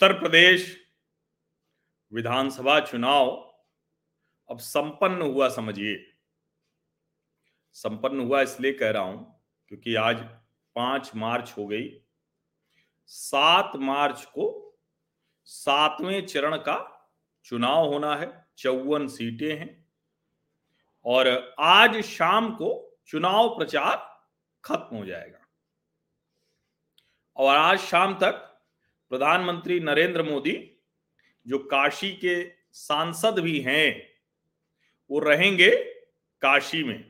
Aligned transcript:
उत्तर 0.00 0.12
प्रदेश 0.12 0.62
विधानसभा 2.12 2.80
चुनाव 2.80 3.26
अब 4.50 4.58
संपन्न 4.58 5.22
हुआ 5.22 5.48
समझिए। 5.48 5.96
संपन्न 7.72 8.20
हुआ 8.20 8.40
इसलिए 8.42 8.72
कह 8.72 8.90
रहा 8.90 9.02
हूँ 9.02 9.42
क्योंकि 9.68 9.94
आज 9.94 10.16
पाँच 10.76 11.10
मार्च 11.16 11.54
हो 11.58 11.66
गई। 11.66 12.02
सात 13.06 13.72
मार्च 13.76 14.24
को 14.24 14.48
सातवें 15.44 16.26
चरण 16.26 16.56
का 16.56 16.78
चुनाव 17.44 17.86
होना 17.86 18.16
है, 18.16 18.46
चौवन 18.58 19.08
सीटें 19.08 19.58
हैं। 19.58 19.88
और 21.04 21.54
आज 21.60 22.00
शाम 22.00 22.54
को 22.54 22.98
चुनाव 23.06 23.48
प्रचार 23.48 23.96
खत्म 24.64 24.96
हो 24.96 25.04
जाएगा। 25.04 25.46
और 27.36 27.56
आज 27.56 27.78
शाम 27.78 28.14
तक 28.14 28.46
प्रधानमंत्री 29.10 29.78
नरेंद्र 29.80 30.22
मोदी, 30.22 30.52
जो 31.46 31.58
काशी 31.60 32.10
के 32.14 32.42
सांसद 32.72 33.38
भी 33.38 33.60
हैं, 33.60 34.08
वो 35.10 35.18
रहेंगे 35.18 35.70
काशी 36.42 36.82
में। 36.84 37.04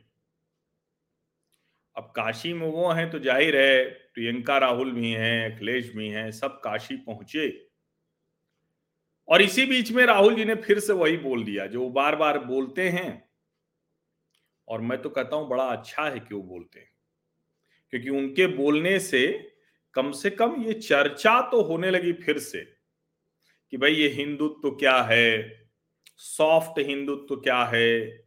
अब 1.97 2.13
काशी 2.17 2.53
में 2.53 2.67
वो 2.67 2.91
हैं 2.91 3.11
तो 3.11 3.19
ज़ाहिर 3.19 3.57
है, 3.57 3.85
प्रियंका 4.15 4.59
राहुल 4.59 4.93
भी 4.93 5.11
हैं, 5.11 5.55
अखिलेश 5.55 5.93
भी 5.95 6.09
हैं, 6.09 6.31
सब 6.31 6.61
काशी 6.61 6.97
पहुँचे। 6.97 7.49
और 9.29 9.43
इसी 9.43 9.67
बीच 9.67 9.91
में 9.93 10.05
राहुल 10.07 10.35
जी 10.35 10.45
ने 10.45 10.55
फिर 10.55 10.79
से 10.79 10.93
वही 10.93 11.17
बोल 11.17 11.45
दिया, 11.45 11.67
जो 11.67 11.89
बार 11.91 12.17
बार 12.17 12.39
बोलते 12.39 12.89
हैं, 12.89 13.23
और 14.69 14.81
मैं 14.81 15.01
तो 15.03 15.11
कहता 15.11 15.37
हूँ 15.37 15.49
बड़ा 15.49 15.65
अच्छा 15.65 16.05
है 16.05 16.21
कि 16.21 16.35
वो 16.35 16.43
बोलते 16.43 16.81
हैं, 16.81 16.91
क्योंकि 17.93 18.11
उनके 18.11 18.47
बोलने 18.47 18.99
से 19.01 19.27
कम 19.95 20.13
से 20.13 20.31
कम 20.31 20.63
ये 20.63 20.73
चर्चा 20.73 21.51
तो 21.51 21.63
होने 21.63 21.91
लगी 21.91 22.13
फिर 22.13 22.39
से 22.39 22.61
कि 23.71 23.77
भाई 23.77 23.95
ये 23.95 24.09
हिंदुत्व 24.09 24.61
तो 24.63 24.77
क्या 24.77 25.03
है? 25.03 25.61
सॉफ्ट 26.17 26.79
हिंदुत्व 26.79 27.27
तो 27.29 27.41
क्या 27.41 27.65
है? 27.65 28.25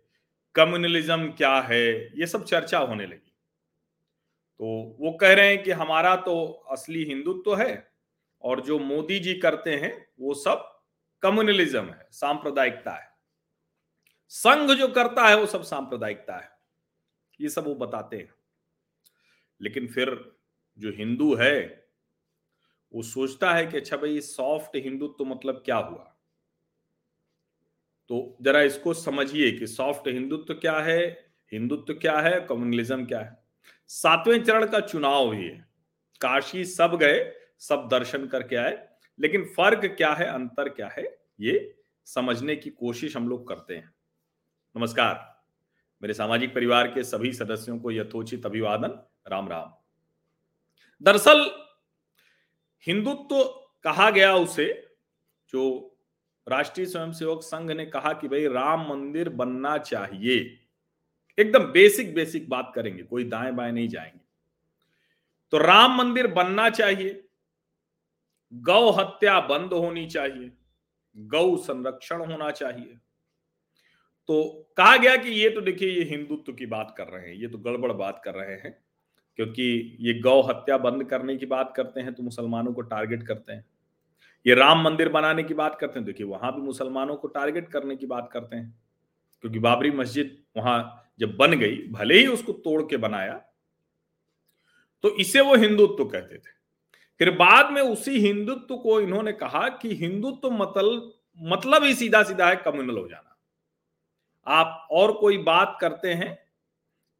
कम्युनलिज्म 0.56 1.32
क्या 1.32 1.60
है? 1.60 2.20
ये 2.20 2.28
सब 2.28 2.46
चर्चा 2.46 2.80
होने 2.80 3.06
लगी। 3.06 3.30
तो 4.60 4.98
वो 5.00 5.12
कह 5.12 5.34
रहे 5.34 5.48
हैं 5.48 5.64
कि 5.64 5.72
हमारा 5.72 6.16
तो 6.16 6.48
असली 6.48 7.04
हिंदुत्व 7.04 7.42
तो 7.42 7.54
है 7.54 7.94
और 8.42 8.62
जो 8.62 8.80
मोदी 8.80 9.20
जी 9.20 9.34
करते 9.34 9.76
हैं, 9.76 10.08
वो 10.20 10.34
सब 10.34 10.82
कम्युनलिज्म 11.22 11.86
है, 11.86 12.08
सांप्रदायिकता 12.12 12.92
है। 12.92 13.14
संघ 14.28 14.72
जो 14.72 14.88
करता 14.88 15.28
है, 15.28 15.38
वो 15.38 15.46
सब 15.46 15.64
सांप्रदायिकता 15.64 16.38
है। 16.38 16.50
ये 17.42 17.50
सब 17.50 17.68
वो 17.68 17.76
बताते 17.76 18.18
हैं। 18.18 18.34
लेकिन 19.62 19.88
फिर 19.88 20.36
जो 20.78 20.92
हिंदू 20.92 21.36
है, 21.36 21.88
वो 22.94 23.04
सोचता 23.04 23.54
है 23.54 23.66
कि 23.66 23.78
अच्छा 23.78 23.98
भाई 23.98 24.22
सॉफ्ट 24.22 24.76
हिंदुत्व 24.76 25.16
तो 25.18 25.26
मतलब 25.26 25.62
क्या 25.66 25.78
हुआ? 25.78 26.10
तो 28.10 28.38
जरा 28.42 28.62
इसको 28.62 28.94
समझिए 28.94 29.52
कि 29.52 29.68
सॉफ्ट 29.68 30.08
हिंदुत्व 30.08 30.54
तो 30.54 30.60
क्या 30.60 30.80
है? 30.80 31.32
हिंदुत्व 31.52 31.94
तो 31.94 32.00
क्या 32.00 32.20
है? 32.20 32.42
कम्युनलिज्म 32.42 33.06
क्या 33.06 33.20
है? 33.20 33.44
सातवें 33.88 34.44
चरण 34.44 34.66
का 34.66 34.80
चुनाव 34.80 35.32
भी 35.32 35.48
है। 35.48 35.68
काशी 36.22 36.66
सब 36.66 36.98
गए, 36.98 37.36
सब 37.60 37.88
दर्शन 37.92 38.28
करके 38.28 38.56
आए, 38.56 38.90
लेकिन 39.20 39.46
फ़र्क 39.46 39.86
क्या 39.86 40.14
है, 40.14 40.26
अंतर 40.26 40.70
क्या 40.70 40.88
है, 40.88 41.18
ये 41.40 41.76
समझने 42.06 42.56
की 42.56 42.70
कोशिश 42.70 43.18
हम 43.18 43.30
लोग 43.30 43.48
करते 43.48 43.76
हैं। 43.76 43.96
नमस्कार। 44.78 45.44
मेरे 46.02 46.14
सामाजिक 46.14 46.56
परिवार 46.56 46.88
के 46.88 47.04
सभी 47.04 47.34
सदस्यों 47.34 47.80
को 47.80 47.92
यथोचित 47.92 48.46
अभिवादन। 48.46 49.04
राम 49.28 49.50
राम। 49.50 49.83
दरअसल 51.02 51.68
हिंदुत्व 52.88 53.44
कहा 53.84 54.10
गया 54.10 54.36
उसे, 54.36 54.88
जो 55.50 55.90
राष्ट्रीय 56.48 56.88
स्वयंसेवक 56.88 57.42
संघ 57.42 57.72
ने 57.72 57.86
कहा 57.86 58.14
कि 58.14 58.28
भाई 58.28 58.48
राम 58.48 58.90
मंदिर 58.90 59.30
बनना 59.30 59.78
चाहिए। 59.78 60.60
एकदम 61.40 61.60
बेसिक 61.60 62.14
बेसिक 62.14 62.50
बात 62.50 62.72
करेंगे, 62.76 63.04
कोई 63.04 63.24
दाएँ 63.24 63.52
बाएँ 63.52 63.72
नहीं 63.72 63.88
जाएँगे। 63.88 64.20
तो 65.52 65.58
राम 65.58 65.98
मंदिर 65.98 66.28
बनना 66.28 66.70
चाहिए, 66.70 67.28
गौ 68.54 68.92
हत्या 68.92 69.40
बंद 69.40 69.74
होनी 69.74 70.10
चाहिए, 70.10 70.52
गौ 71.18 71.58
संरक्षण 71.58 72.22
होना 72.22 72.52
चाहिए। 72.52 72.98
तो 74.28 74.68
कहा 74.78 74.98
गया 74.98 75.16
कि 75.16 75.30
ये 75.30 75.50
तो 75.50 75.62
देखिए, 75.62 75.90
ये 75.90 76.04
हिंदुत्व 76.04 76.54
की 76.54 76.66
बात 76.66 76.96
कर 76.98 77.08
रहे 77.08 77.28
हैं, 77.28 77.36
ये 77.36 77.48
तो 77.48 77.58
गड़बड़ 77.58 77.92
बात 77.92 78.22
कर 78.26 78.36
रहे 78.36 78.56
हैं। 78.56 78.83
क्योंकि 79.40 79.98
ये 80.00 80.14
गौ 80.20 80.42
हत्या 80.42 80.78
बंद 80.78 81.04
करने 81.04 81.36
की 81.38 81.46
बात 81.46 81.74
करते 81.76 82.02
हैं 82.02 82.14
तो 82.14 82.24
मुसलमानों 82.24 82.74
को 82.74 82.82
टारगेट 82.84 83.24
करते 83.24 83.54
हैं। 83.54 83.66
ये 84.46 84.56
राम 84.56 84.82
मंदिर 84.82 85.10
बनाने 85.10 85.44
की 85.44 85.54
बात 85.54 85.76
करते 85.76 86.00
हैं, 86.00 86.06
देखिए 86.06 86.28
वहाँ 86.28 86.54
भी 86.56 86.62
मुसलमानों 86.62 87.16
को 87.16 87.28
टारगेट 87.30 87.70
करने 87.70 87.96
की 87.96 88.06
बात 88.06 88.30
करते 88.34 88.56
हैं। 88.56 88.80
क्योंकि 89.44 89.60
बाबरी 89.60 89.92
मस्जिद 89.92 90.38
वहाँ 90.58 91.10
जब 91.20 91.36
बन 91.38 91.54
गई, 91.54 91.78
भले 91.88 92.18
ही 92.18 92.28
उसको 92.28 92.54
तोड़ 92.54 92.82
के 92.82 92.98
बनाया 92.98 93.34
तो 95.04 95.10
इसे 95.18 95.42
वो 95.42 95.56
हिंदुत्व 95.56 95.96
तो 95.96 96.06
कहते 96.06 96.38
थे। 96.38 96.52
फिर 97.20 97.32
बाद 97.32 97.72
में 97.72 97.82
उसी 97.82 98.20
हिंदुत्व 98.20 98.76
को 98.78 99.00
इन्होंने 99.02 99.32
कहा 99.34 99.68
कि 99.72 99.94
हिंदुत्व 99.96 100.40
तो 100.40 100.50
मतलब 100.52 101.12
मतलब 101.40 101.84
ही 101.84 101.94
सीधा 101.96 102.22
सीधा 102.24 102.48
है, 102.50 102.56
कम्युनल 102.56 102.98
हो 102.98 103.08
जाना। 103.08 103.38
आप 104.48 104.88
और 104.92 105.12
कोई 105.12 105.38
बात 105.40 105.78
करते 105.82 106.14
हैं, 106.14 106.38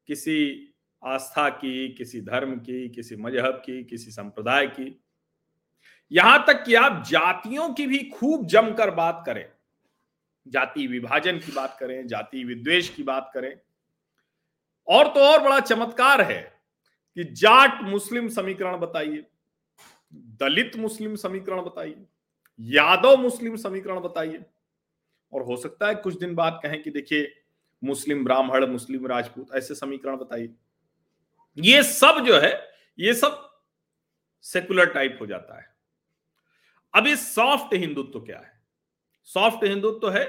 किसी 0.10 0.73
आस्था 1.04 1.50
की, 1.50 1.90
किसी 1.90 2.22
धर्म 2.22 2.56
की, 2.56 2.90
किसी 2.90 3.16
मज़हब 3.16 3.64
की, 3.66 3.84
किसी 3.84 4.12
संप्रदाय 4.12 4.68
की। 4.68 5.02
यहाँ 6.12 6.44
तक 6.48 6.64
कि 6.64 6.76
आप 6.76 7.04
जातियों 7.08 7.74
की 7.74 7.88
भी 7.88 8.04
खूब 8.04 8.46
जमकर 8.46 8.92
बात 8.92 9.24
करें। 9.26 9.46
जाति 10.48 10.88
विभाजन 10.88 11.38
की 11.38 11.52
बात 11.52 11.78
करें, 11.80 12.08
जाति 12.08 12.44
विद्वेष 12.44 12.90
की 12.90 13.04
बात 13.04 13.32
करें। 13.34 13.56
और 14.88 15.08
तो 15.08 15.20
और 15.20 15.44
बड़ा 15.44 15.60
चमत्कार 15.60 16.22
है 16.22 16.42
कि 17.18 17.24
जाट 17.24 17.82
मुस्लिम 17.82 18.28
समीकरण 18.30 18.78
बताइए, 18.78 19.26
दलित 20.14 20.76
मुस्लिम 20.76 21.16
समीकरण 21.16 21.62
बताइए, 21.62 22.06
यादव 22.60 23.18
मुस्लिम 23.18 23.56
समीकरण 23.56 24.00
बताइए। 24.00 24.46
और 25.34 25.42
हो 25.42 25.58
सकता 25.58 25.88
है 25.88 25.96
कुछ 25.96 26.20
दिन 26.20 26.36
बाद 26.36 26.60
कहें 26.64 26.84
कि 26.84 26.90
देखिए, 26.90 27.34
मुस्लिम 27.84 28.24
ब्राह्मण, 28.24 28.66
मुस्लिम 28.66 29.08
राजपूत, 29.08 29.56
ऐसे 29.56 29.76
समीकरण 29.76 30.18
बताइए। 30.18 30.54
ये 31.58 31.84
सब 31.84 32.26
जो 32.26 32.40
है, 32.40 32.72
ये 33.00 33.14
सब 33.14 33.62
सेकुलर 34.42 34.86
टाइप 34.86 35.18
हो 35.22 35.26
जाता 35.26 35.58
है। 35.58 35.76
अब 36.96 37.08
ये 37.08 37.16
सॉफ्ट 37.16 37.74
हिंदुत्व 37.74 38.20
क्या 38.20 38.40
है? 38.40 38.62
सॉफ्ट 39.24 39.64
हिंदुत्व 39.64 40.12
है 40.12 40.26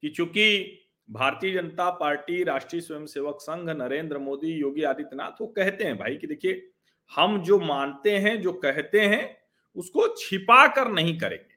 कि 0.00 0.08
चूँकि 0.08 0.78
भारतीय 1.10 1.54
जनता 1.54 1.90
पार्टी, 1.90 2.44
राष्ट्रीय 2.44 2.82
स्वयंसेवक 2.82 3.38
संघ, 3.40 3.70
नरेंद्र 3.70 4.18
मोदी, 4.18 4.48
योगी 4.48 4.82
आदित्यनाथ, 4.82 5.30
वो 5.40 5.46
कहते 5.46 5.84
हैं 5.84 5.98
भाई 5.98 6.16
कि 6.16 6.26
देखिए, 6.26 6.70
हम 7.16 7.42
जो 7.42 7.60
मानते 7.60 8.18
हैं, 8.18 8.42
जो 8.42 8.52
कहते 8.52 9.00
हैं, 9.00 9.42
उसको 9.76 10.16
छिपा 10.16 10.66
कर 10.66 10.88
नहीं 10.88 11.18
करेंगे। 11.18 11.54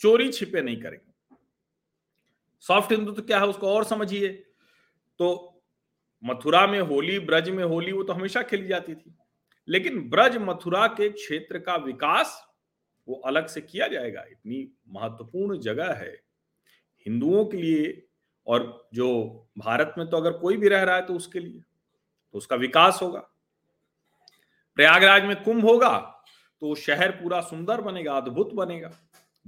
चोरी 0.00 0.32
छिपे 0.32 0.62
नहीं 0.62 0.82
करेंगे। 0.82 1.36
सॉफ्ट 2.60 2.92
हिंदुत्व 2.92 3.22
क्या 3.22 3.38
है 3.38 3.46
उसको 3.46 3.74
और 3.74 3.84
समझिए। 3.84 4.28
तो 5.18 5.57
मथुरा 6.24 6.66
में 6.66 6.80
होली, 6.80 7.18
ब्रज 7.18 7.48
में 7.50 7.64
होली, 7.64 7.92
वो 7.92 8.02
तो 8.02 8.12
हमेशा 8.12 8.42
खेली 8.42 8.66
जाती 8.66 8.94
थी। 8.94 9.14
लेकिन 9.68 10.08
ब्रज 10.10 10.36
मथुरा 10.36 10.86
के 10.88 11.08
क्षेत्र 11.08 11.58
का 11.58 11.76
विकास 11.76 12.42
वो 13.08 13.14
अलग 13.26 13.46
से 13.46 13.60
किया 13.60 13.86
जाएगा। 13.88 14.24
इतनी 14.30 14.66
महत्वपूर्ण 14.88 15.58
जगह 15.58 15.92
है 15.94 16.12
हिंदुओं 17.06 17.44
के 17.44 17.56
लिए 17.56 18.06
और 18.46 18.88
जो 18.94 19.08
भारत 19.58 19.94
में 19.98 20.08
तो 20.10 20.16
अगर 20.16 20.32
कोई 20.32 20.56
भी 20.56 20.68
रह 20.68 20.82
रहा 20.82 20.96
है 20.96 21.06
तो 21.06 21.14
उसके 21.14 21.38
लिए 21.38 21.60
तो 22.34 22.38
उसका 22.38 22.56
विकास 22.56 22.98
होगा। 23.02 23.20
प्रयागराज 24.76 25.24
में 25.24 25.42
कुंभ 25.42 25.64
होगा 25.64 25.96
तो 26.62 26.74
शहर 26.74 27.10
पूरा 27.12 27.40
सुंदर 27.40 27.80
बनेगा, 27.80 28.16
अद्भुत 28.16 28.52
बनेगा। 28.54 28.90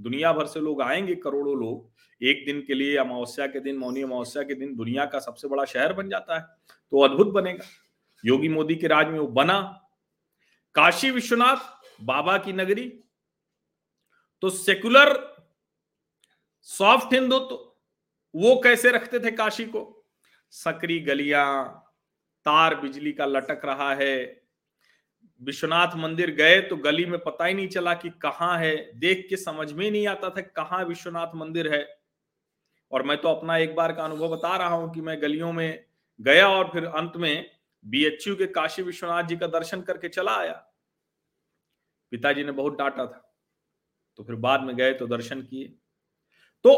दुनिया 0.01 0.33
भर 0.33 0.45
से 0.45 0.59
लोग 0.59 0.81
आएँगे 0.81 1.15
करोड़ों 1.15 1.57
लोग। 1.57 1.89
एक 2.21 2.45
दिन 2.45 2.61
के 2.61 2.73
लिए 2.73 2.97
अमावस्या 2.97 3.47
के 3.47 3.59
दिन, 3.59 3.77
मौनी 3.77 4.01
अमावस्या 4.01 4.43
के 4.43 4.55
दिन 4.55 4.75
दुनिया 4.75 5.05
का 5.05 5.19
सबसे 5.19 5.47
बड़ा 5.47 5.65
शहर 5.65 5.93
बन 5.93 6.09
जाता 6.09 6.39
है 6.39 6.45
तो 6.91 7.01
अद्भुत 7.01 7.27
बनेगा। 7.27 7.65
योगी 8.23 8.49
मोदी 8.49 8.75
के 8.75 8.87
राज 8.87 9.07
में 9.07 9.19
वो 9.19 9.27
बना। 9.27 9.59
काशी 10.75 11.11
विश्वनाथ, 11.11 11.57
बाबा 12.03 12.37
की 12.37 12.53
नगरी 12.53 12.87
तो 14.41 14.49
सेकुलर 14.49 15.19
सॉफ्ट 16.61 17.13
हिंदुत्व 17.13 17.45
तो 17.45 17.67
वो 18.35 18.59
कैसे 18.63 18.91
रखते 18.91 19.19
थे 19.19 19.31
काशी 19.31 19.65
को? 19.65 20.05
सकरी 20.53 20.99
गलियाँ, 20.99 21.93
तार 22.45 22.75
बिजली 22.75 23.11
का 23.11 23.25
लटक 23.25 23.61
रहा 23.65 23.93
है 23.95 24.40
विश्वनाथ 25.41 25.95
मंदिर 25.95 26.31
गए 26.31 26.59
तो 26.61 26.75
गली 26.75 27.05
में 27.05 27.19
पता 27.19 27.45
ही 27.45 27.53
नहीं 27.53 27.67
चला 27.67 27.93
कि 27.93 28.09
कहाँ 28.21 28.57
है। 28.59 28.75
देख 28.95 29.25
के 29.29 29.37
समझ 29.37 29.71
में 29.73 29.89
नहीं 29.91 30.07
आता 30.07 30.29
था 30.29 30.41
कहाँ 30.41 30.83
विश्वनाथ 30.85 31.35
मंदिर 31.35 31.73
है। 31.73 31.85
और 32.91 33.03
मैं 33.03 33.17
तो 33.21 33.29
अपना 33.29 33.57
एक 33.57 33.75
बार 33.75 33.91
का 33.93 34.03
अनुभव 34.03 34.35
बता 34.35 34.55
रहा 34.57 34.75
हूँ 34.75 34.93
कि 34.93 35.01
मैं 35.01 35.21
गलियों 35.21 35.51
में 35.53 35.85
गया 36.19 36.47
और 36.49 36.69
फिर 36.73 36.85
अंत 36.85 37.13
में 37.15 37.49
बीएचयू 37.85 38.35
के 38.35 38.45
काशी 38.47 38.81
विश्वनाथ 38.81 39.23
जी 39.23 39.37
का 39.37 39.47
दर्शन 39.47 39.81
करके 39.81 40.09
चला 40.09 40.35
आया। 40.37 40.53
पिताजी 42.11 42.43
ने 42.43 42.51
बहुत 42.51 42.77
डांटा 42.77 43.05
था। 43.05 43.37
तो 44.17 44.23
फिर 44.23 44.35
बाद 44.35 44.63
में 44.63 44.75
गए 44.75 44.93
तो 44.93 45.07
दर्शन 45.07 45.41
किए। 45.41 45.65
तो 46.65 46.73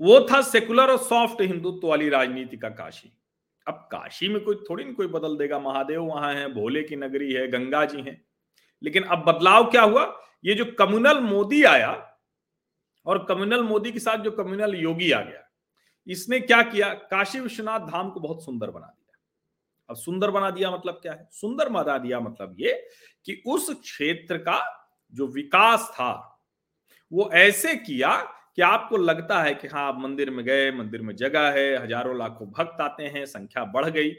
वो 0.00 0.20
था 0.20 0.40
सेकुलर 0.42 0.90
और 0.90 0.98
सॉफ्ट 0.98 1.40
हिंदुत्व 1.40 1.88
वाली 1.88 2.08
राजनीति 2.08 2.56
का 2.56 2.68
काशी। 2.68 3.12
अब 3.68 3.88
काशी 3.92 4.28
में 4.28 4.42
कोई 4.44 4.54
थोड़ी 4.70 4.84
ना 4.84 4.92
कोई 4.92 5.06
बदल 5.06 5.36
देगा। 5.36 5.58
महादेव 5.58 6.02
वहाँ 6.02 6.34
है, 6.34 6.52
भोले 6.52 6.82
की 6.82 6.96
नगरी 6.96 7.32
है, 7.32 7.48
गंगा 7.48 7.84
जी 7.84 8.00
है। 8.00 8.20
लेकिन 8.82 9.02
अब 9.02 9.24
बदलाव 9.24 9.70
क्या 9.70 9.82
हुआ? 9.82 10.20
ये 10.44 10.54
जो 10.54 10.64
कम्युनल 10.78 11.20
मोदी 11.20 11.62
आया 11.64 12.18
और 13.06 13.24
कम्युनल 13.24 13.62
मोदी 13.62 13.92
के 13.92 13.98
साथ 13.98 14.18
जो 14.18 14.30
कम्युनल 14.30 14.74
योगी 14.74 15.10
आ 15.12 15.20
गया, 15.20 15.42
इसने 16.06 16.40
क्या 16.40 16.62
किया? 16.62 16.92
काशी 16.94 17.40
विश्वनाथ 17.40 17.80
धाम 17.80 18.10
को 18.10 18.20
बहुत 18.20 18.44
सुंदर 18.44 18.70
बना 18.70 18.86
दिया। 18.86 19.18
अब 19.90 19.96
सुंदर 19.96 20.30
बना 20.30 20.50
दिया 20.50 20.70
मतलब 20.70 20.94
क्या 20.94 21.12
है? 21.12 21.28
सुंदर 21.32 21.68
बना 21.68 21.98
दिया 21.98 22.20
मतलब 22.20 22.56
ये 22.58 22.72
कि 23.26 23.42
उस 23.46 23.70
क्षेत्र 23.70 24.38
का 24.38 24.58
जो 25.14 25.26
विकास 25.26 25.88
था, 25.92 26.42
वो 27.12 27.30
ऐसे 27.32 27.74
किया 27.76 28.16
कि 28.58 28.62
आपको 28.62 28.96
लगता 28.96 29.42
है 29.42 29.54
कि 29.54 29.68
हाँ 29.68 29.86
आप 29.88 29.98
मंदिर 30.00 30.30
में 30.30 30.44
गए, 30.44 30.70
मंदिर 30.72 31.02
में 31.02 31.14
जगह 31.16 31.50
है, 31.50 31.76
हज़ारों 31.76 32.16
लाखों 32.18 32.50
भक्त 32.50 32.80
आते 32.80 33.06
हैं, 33.06 33.24
संख्या 33.26 33.64
बढ़ 33.64 33.88
गई। 33.90 34.10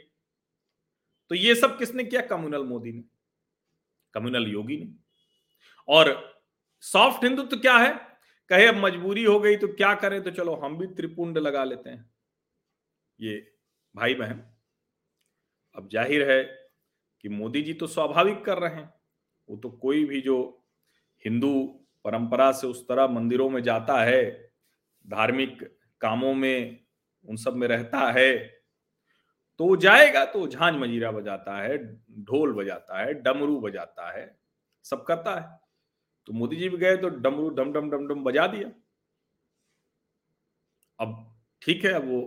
तो 1.30 1.34
ये 1.34 1.54
सब 1.54 1.78
किसने 1.78 2.04
किया? 2.04 2.20
कम्युनल 2.20 2.64
मोदी 2.64 2.92
ने, 2.92 3.02
कम्युनल 4.14 4.46
योगी 4.46 4.76
ने। 4.76 4.92
और 5.88 6.10
सॉफ्ट 6.80 7.24
हिंदुत्व 7.24 7.56
तो 7.56 7.60
क्या 7.60 7.76
है? 7.76 7.92
कहे, 8.50 8.66
अब 8.66 8.76
मजबूरी 8.76 9.24
हो 9.24 9.38
गई 9.40 9.56
तो 9.56 9.68
क्या 9.68 9.94
करें? 9.94 10.22
तो 10.22 10.30
चलो 10.30 10.54
हम 10.54 10.76
भी 10.78 10.86
त्रिपुंड 10.86 11.38
लगा 11.38 11.64
लेते 11.64 11.90
हैं। 11.90 12.10
ये 13.20 13.36
भाई 13.94 14.14
बहन 14.14 14.42
अब 15.76 15.88
ज़ाहिर 15.88 16.30
है 16.30 16.42
कि 17.24 17.28
मोदी 17.28 17.62
जी 17.62 17.72
तो 17.74 17.86
स्वाभाविक 17.86 18.44
कर 18.44 18.58
रहे 18.58 18.74
हैं। 18.74 18.92
वो 19.48 19.56
तो 19.56 19.70
कोई 19.72 20.04
भी 20.04 20.20
जो 20.20 20.38
हिंदू 21.24 21.77
परंपरा 22.04 22.50
से 22.52 22.66
उस 22.66 22.86
तरह 22.88 23.06
मंदिरों 23.08 23.48
में 23.50 23.62
जाता 23.62 24.02
है, 24.02 24.24
धार्मिक 25.06 25.62
कामों 26.00 26.34
में 26.34 26.78
उन 27.28 27.36
सब 27.36 27.56
में 27.56 27.66
रहता 27.68 28.10
है 28.12 28.36
तो 29.60 29.66
वो 29.66 29.76
जाएगा 29.76 30.24
तो 30.24 30.46
झांझ 30.46 30.74
मजीरा 30.74 31.10
बजाता 31.10 31.56
है, 31.56 31.78
ढोल 32.24 32.52
बजाता 32.54 33.00
है, 33.00 33.14
डमरू 33.14 33.58
बजाता 33.60 34.10
है, 34.10 34.38
सब 34.84 35.04
करता 35.04 35.34
है। 35.34 35.58
तो 36.26 36.32
मोदी 36.32 36.56
जी 36.56 36.68
भी 36.68 36.76
गए 36.76 36.96
तो 36.96 37.08
डमरू, 37.08 37.48
डम 37.50 37.72
डम 37.72 37.90
डम 37.90 38.06
डम 38.08 38.22
बजा 38.24 38.46
दिया। 38.46 38.68
अब 40.98 41.16
ठीक 41.62 41.84
है, 41.84 41.92
अब 41.92 42.08
वो 42.08 42.20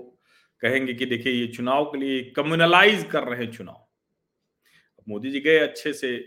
कहेंगे 0.62 0.94
कि 0.94 1.06
देखिए 1.06 1.34
ये 1.34 1.48
चुनाव 1.48 1.86
के 1.86 1.98
लिए 1.98 2.22
कम्युनलाइज 2.32 3.08
कर 3.12 3.24
रहे 3.24 3.44
हैं 3.46 3.52
चुनाव। 3.52 3.88
मोदी 5.08 5.32
जी 5.32 5.40
गए, 5.40 5.58
अच्छे 5.60 5.94
से 5.94 6.18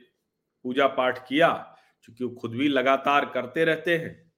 पूजा 0.64 0.87
पाठ 0.88 1.26
किया 1.29 1.74
क्योंकि 2.05 2.25
वो 2.25 2.31
खुद 2.31 2.51
भी 2.51 2.69
लगातार 2.69 3.25
करते 3.27 3.65
रहते 3.65 3.97
हैं 3.99 4.33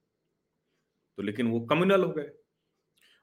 तो 1.18 1.22
लेकिन 1.22 1.50
वो 1.50 1.60
कम्युनल 1.60 2.04
हो 2.04 2.10
गए। 2.12 2.30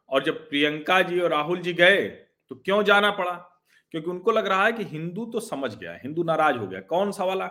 और 0.10 0.24
जब 0.24 0.48
प्रियंका 0.50 1.02
जी 1.02 1.20
और 1.20 1.30
राहुल 1.30 1.60
जी 1.60 1.74
गए 1.74 2.06
तो 2.52 2.56
क्यों 2.56 2.84
जाना 2.84 3.12
पड़ा? 3.12 3.34
क्योंकि 3.92 4.10
उनको 4.10 4.32
लग 4.32 4.48
रहा 4.48 4.66
है 4.66 4.72
कि 4.72 4.84
हिंदू 4.84 5.26
तो 5.26 5.40
समझ 5.40 5.76
गया, 5.76 5.94
हिंदू 6.04 6.24
नाराज़ 6.24 6.58
हो 6.58 6.68
गया। 6.68 6.82
कौन 6.82 7.12
सा 7.12 7.24
वाला? 7.24 7.50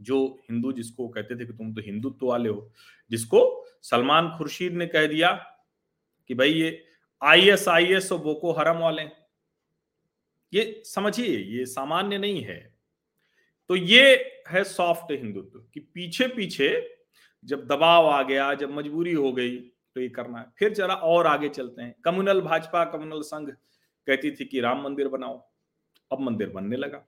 जो 0.00 0.26
हिंदू 0.50 0.72
जिसको 0.72 1.08
कहते 1.08 1.36
थे 1.36 1.46
कि 1.46 1.52
तुम 1.52 1.72
तो 1.74 1.80
हिंदुत्व 1.80 2.26
वाले 2.26 2.48
हो, 2.48 2.72
जिसको 3.10 3.66
सलमान 3.82 4.28
खुर्शीद 4.38 4.72
ने 4.72 4.86
कह 4.86 5.06
दिया 5.06 5.32
कि 6.30 6.34
भाई 6.34 6.52
ये 6.52 6.84
आई 7.22 7.48
एस 7.50 7.68
आई 7.68 7.86
एस 7.86 8.12
और 8.12 8.18
बोको 8.18 8.52
हरम 8.52 8.78
वाले 8.78 9.02
ये 10.52 10.82
समझिए, 10.86 11.36
ये 11.38 11.66
सामान्य 11.66 12.18
नहीं 12.18 12.42
है। 12.42 12.69
तो 13.70 13.76
ये 13.76 14.14
है 14.48 14.62
सॉफ्ट 14.64 15.12
हिंदुत्व 15.12 15.58
कि 15.74 15.80
पीछे 15.80 16.26
पीछे 16.28 16.98
जब 17.44 17.66
दबाव 17.66 18.06
आ 18.06 18.22
गया, 18.22 18.54
जब 18.54 18.70
मजबूरी 18.70 19.12
हो 19.12 19.32
गई 19.32 19.56
तो 19.56 20.00
ये 20.00 20.08
करना 20.08 20.38
है। 20.38 20.46
फिर 20.58 20.72
जरा 20.74 20.94
और 20.94 21.26
आगे 21.26 21.48
चलते 21.48 21.82
हैं। 21.82 21.94
कम्युनल 22.04 22.40
भाजपा, 22.40 22.84
कम्युनल 22.84 23.20
संघ 23.20 23.50
कहती 24.06 24.30
थी 24.30 24.44
कि 24.44 24.60
राम 24.60 24.82
मंदिर 24.82 25.08
बनाओ। 25.08 25.38
अब 26.10 26.20
मंदिर 26.20 26.48
बनने 26.48 26.76
लगा। 26.76 27.04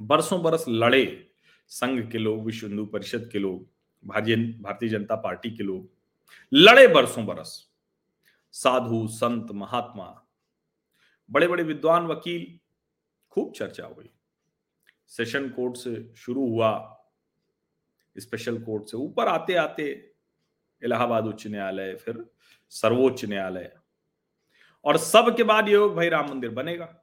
बरसों 0.00 0.42
बरस 0.42 0.64
लड़े 0.68 1.30
संघ 1.68 2.10
के 2.12 2.18
लोग, 2.18 2.44
विश्व 2.44 2.66
हिंदू 2.66 2.86
परिषद 2.86 3.28
के 3.32 3.38
लोग, 3.38 3.66
भारतीय 4.04 4.88
जनता 4.88 5.16
पार्टी 5.16 5.50
के 5.50 5.62
लोग। 5.62 5.90
लड़े 6.52 6.86
बरसों 6.88 7.26
बरस। 7.26 7.70
साधु, 8.52 9.06
संत, 9.08 9.52
महात्मा 9.52 10.26
बड़े 11.30 11.48
बड़े 11.48 11.62
विद्वान, 11.62 12.06
वकील, 12.06 12.58
खूब 13.30 13.52
चर्चा 13.52 13.86
हुई। 13.86 14.10
सेशन 15.10 15.48
कोर्ट 15.48 15.76
से 15.76 16.14
शुरू 16.16 16.48
हुआ। 16.48 16.96
स्पेशल 18.18 18.62
कोर्ट 18.62 18.84
से 18.84 18.96
ऊपर 18.96 19.28
आते 19.28 19.54
आते 19.54 20.12
इलाहाबाद 20.84 21.26
उच्च 21.26 21.46
न्यायालय, 21.46 21.94
फिर 21.94 22.30
सर्वोच्च 22.70 23.24
न्यायालय। 23.24 23.72
और 24.84 24.96
सब 24.96 25.36
के 25.36 25.42
बाद 25.42 25.68
ये 25.68 25.78
भाई 25.88 26.08
राम 26.08 26.30
मंदिर 26.30 26.50
बनेगा। 26.50 27.02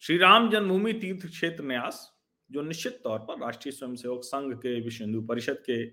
श्री 0.00 0.18
राम 0.18 0.50
जन्मभूमि 0.50 0.92
तीर्थ 0.92 1.26
क्षेत्र 1.26 1.64
न्यास, 1.64 2.16
जो 2.50 2.62
निश्चित 2.62 3.00
तौर 3.04 3.18
पर 3.18 3.40
राष्ट्रीय 3.40 3.72
स्वयंसेवक 3.72 4.20
संघ 4.24 4.54
के, 4.54 4.80
विश्व 4.80 5.04
हिंदू 5.04 5.22
परिषद 5.22 5.56
के, 5.56 5.90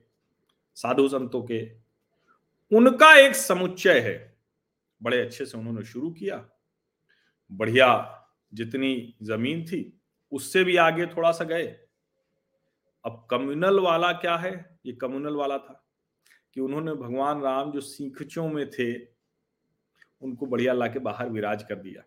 साधु 0.75 1.07
संतों 1.07 1.43
के, 1.43 1.71
उनका 2.71 3.15
एक 3.15 3.35
समुच्चय 3.35 3.99
है। 3.99 4.37
बड़े 5.03 5.21
अच्छे 5.21 5.45
से 5.45 5.57
उन्होंने 5.57 5.83
शुरू 5.83 6.11
किया। 6.11 6.49
बढ़िया 7.51 8.19
जितनी 8.53 9.15
ज़मीन 9.23 9.65
थी 9.65 10.02
उससे 10.33 10.63
भी 10.63 10.77
आगे 10.77 11.05
थोड़ा 11.05 11.31
सा 11.31 11.43
गए। 11.43 11.67
अब 13.05 13.27
कम्युनल 13.31 13.79
वाला 13.79 14.11
क्या 14.11 14.35
है? 14.37 14.79
ये 14.85 14.93
कम्युनल 14.93 15.35
वाला 15.35 15.57
था 15.57 15.87
कि 16.53 16.61
उन्होंने 16.61 16.93
भगवान 16.93 17.41
राम 17.41 17.71
जो 17.71 17.81
सीखचों 17.81 18.47
में 18.47 18.69
थे, 18.69 19.05
उनको 20.21 20.45
बढ़िया 20.45 20.73
ला 20.73 20.87
के 20.87 20.99
बाहर 20.99 21.29
विराज 21.29 21.63
कर 21.63 21.75
दिया। 21.75 22.03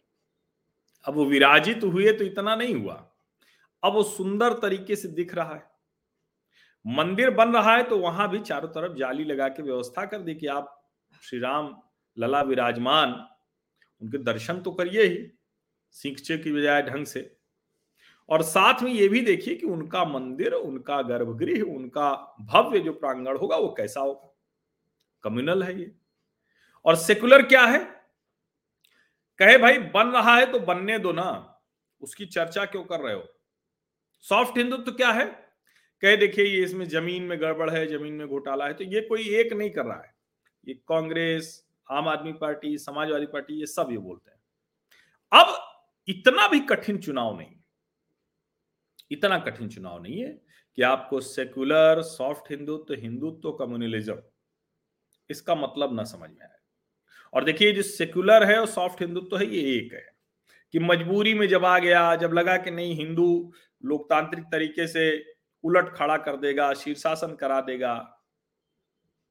अब 1.05 1.15
वो 1.15 1.25
विराजित 1.25 1.85
हुए 1.85 2.13
तो 2.13 2.25
इतना 2.25 2.57
नहीं 2.57 2.75
हुआ। 2.75 3.13
अब 3.85 3.93
वो 3.93 4.03
सुंदर 4.03 4.53
तरीके 4.53 4.97
से 4.97 5.09
दिख 5.09 5.35
रहा 5.35 5.55
है। 5.55 5.71
मंदिर 6.87 7.31
बन 7.31 7.53
रहा 7.53 7.77
है 7.77 7.83
तो 7.83 7.99
वहाँ 7.99 8.31
भी 8.31 8.39
चारों 8.41 8.69
तरफ़ 8.69 8.93
जाली 8.93 9.25
लगा 9.25 9.49
के 9.49 9.63
व्यवस्था 9.63 10.07
कर 10.07 10.19
दी 10.19 10.35
कि 10.35 10.47
आप 10.47 10.91
श्री 11.23 11.39
राम 11.39 11.83
लला 12.19 12.43
विराजमान, 12.43 13.29
उनके 14.01 14.19
दर्शन 14.19 14.61
तो 14.61 14.73
करिए 14.73 15.03
ही, 15.03 15.31
सीखचे 15.91 16.39
की 16.39 16.53
बजाय 16.53 16.83
ढंग 16.83 17.07
से। 17.07 17.36
और 18.29 18.43
साथ 18.43 18.83
में 18.83 18.93
ये 18.93 19.09
भी 19.09 19.21
देखिए 19.21 19.55
कि 19.55 19.67
उनका 19.67 20.05
मंदिर, 20.05 20.53
उनका 20.53 21.03
गर्भगृह, 21.03 21.63
उनका 21.63 22.37
भव्य 22.41 22.81
जो 22.81 22.93
प्रांगण 22.93 23.37
होगा 23.37 23.57
वो 23.57 23.69
कैसा 23.69 24.01
होगा? 24.01 24.35
कम्युनल 25.23 25.63
है 25.63 25.81
ये। 25.81 25.93
और 26.85 26.97
सेकुलर 26.97 27.43
क्या 27.43 27.65
है? 27.67 27.79
कहे 29.39 29.59
भाई, 29.59 29.79
बन 29.79 30.07
रहा 30.07 30.37
है 30.37 30.53
तो 30.53 30.59
बनने 30.59 30.99
दो 30.99 31.13
ना। 31.13 31.61
उसकी 32.01 32.27
चर्चा 32.27 32.65
क्यों 32.65 32.85
कर 32.85 33.01
रहे 33.01 33.15
हो? 33.15 33.25
सॉफ्ट 34.21 34.59
हिंदुत्व 34.59 34.83
तो 34.83 34.93
क्या 34.93 35.11
है? 35.11 35.25
कहे 36.03 36.17
देखिए, 36.17 36.45
ये 36.45 36.65
इसमें 36.65 36.89
ज़मीन 36.89 37.23
में 37.23 37.41
गड़बड़ 37.41 37.71
है, 37.71 37.87
ज़मीन 37.87 38.13
में 38.13 38.29
घोटाला 38.29 38.67
है 38.67 38.75
तो 38.75 38.85
ये 38.85 39.01
कोई 39.01 39.29
एक 39.29 39.53
नहीं 39.53 39.71
कर 39.71 39.85
रहा 39.85 40.03
है। 40.03 40.15
ये 40.69 40.75
कांग्रेस, 40.75 41.67
आम 41.91 42.09
आदमी 42.09 42.33
पार्टी, 42.33 42.79
समाजवादी 42.79 43.27
पार्टी, 43.27 43.55
ये 43.55 43.67
सब 43.67 43.89
ये 43.91 43.99
बोलते 43.99 44.31
हैं। 44.31 44.39
अब 45.33 45.79
इतना 46.09 46.49
भी 46.49 46.61
कठिन 46.61 46.99
चुनाव 46.99 47.39
नहीं 47.39 47.57
इतना 49.11 49.39
कठिन 49.39 49.69
चुनाव 49.69 50.03
नहीं 50.03 50.21
है 50.21 50.31
कि 50.79 50.83
आपको 50.83 51.21
secular 51.21 52.03
soft 52.03 52.51
Hindutva 52.51 52.95
Hindutva 52.95 53.53
communalism, 53.55 54.19
इसका 55.31 55.55
मतलब 55.55 55.95
ना 55.95 56.05
समझ 56.05 56.31
में 56.31 56.43
आए। 56.43 56.59
और 57.33 57.45
देखिए, 57.45 57.73
जो 57.73 57.83
सेकुलर 57.83 58.45
है 58.45 58.59
और 58.61 58.67
सॉफ्ट 58.67 59.01
हिंदुत्व 59.03 59.37
है, 59.39 59.47
ये 59.47 59.77
एक 59.77 59.93
है 59.95 60.05
कि 60.75 60.79
मजबूरी 60.79 61.35
में 61.35 61.47
जब 61.49 61.65
आ 61.65 61.79
गया, 61.79 62.15
जब 62.17 62.33
लगा 62.33 62.57
कि 62.57 62.71
नहीं, 62.71 62.95
हिंदू 62.97 63.53
लोकतांत्रिक 63.83 64.45
तरीके 64.45 64.87
से 64.87 65.25
उलट 65.65 65.89
खड़ा 65.95 66.17
कर 66.19 66.37
देगा, 66.37 66.73
शीर्षासन 66.75 67.35
करा 67.35 67.61
देगा, 67.63 67.95